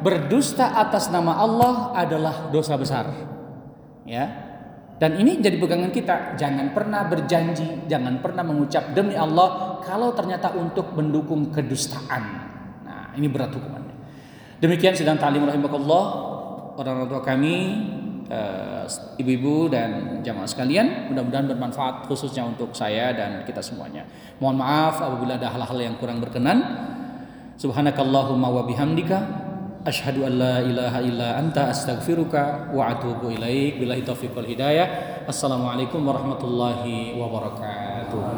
berdusta 0.00 0.72
atas 0.78 1.12
nama 1.12 1.36
Allah 1.38 1.92
adalah 1.92 2.48
dosa 2.48 2.78
besar. 2.78 3.10
Ya, 4.08 4.48
dan 4.98 5.14
ini 5.14 5.38
jadi 5.38 5.62
pegangan 5.62 5.94
kita, 5.94 6.34
jangan 6.34 6.74
pernah 6.74 7.06
berjanji, 7.06 7.86
jangan 7.86 8.18
pernah 8.18 8.42
mengucap 8.42 8.90
demi 8.98 9.14
Allah 9.14 9.78
kalau 9.86 10.10
ternyata 10.10 10.50
untuk 10.58 10.90
mendukung 10.98 11.54
kedustaan. 11.54 12.22
Nah, 12.82 13.14
ini 13.14 13.30
berat 13.30 13.54
hukumannya. 13.54 13.94
Demikian 14.58 14.98
sidang 14.98 15.14
talim 15.22 15.46
rahimakallah 15.46 16.04
orang 16.74 17.06
tua 17.06 17.22
kami, 17.22 17.54
ibu-ibu 19.16 19.72
dan 19.72 20.20
jamaah 20.20 20.48
sekalian, 20.48 21.08
mudah-mudahan 21.12 21.48
bermanfaat 21.48 22.04
khususnya 22.06 22.44
untuk 22.44 22.76
saya 22.76 23.16
dan 23.16 23.44
kita 23.48 23.64
semuanya. 23.64 24.04
Mohon 24.36 24.56
maaf 24.60 25.00
apabila 25.00 25.40
ada 25.40 25.48
hal-hal 25.48 25.78
yang 25.80 25.96
kurang 25.96 26.20
berkenan. 26.20 26.60
Subhanakallahumma 27.58 28.48
wa 28.54 28.62
bihamdika 28.68 29.48
Ashhadu 29.88 30.26
an 30.28 30.36
la 30.36 30.60
ilaha 30.60 31.00
illa 31.00 31.40
anta 31.40 31.72
astaghfiruka 31.72 32.74
wa 32.76 32.92
atubu 32.92 33.32
ilaik. 33.32 33.80
Billahi 33.80 34.04
taufiq 34.04 34.36
wal 34.36 34.44
hidayah. 34.44 35.24
Assalamualaikum 35.24 36.04
warahmatullahi 36.04 37.16
wabarakatuh. 37.16 38.37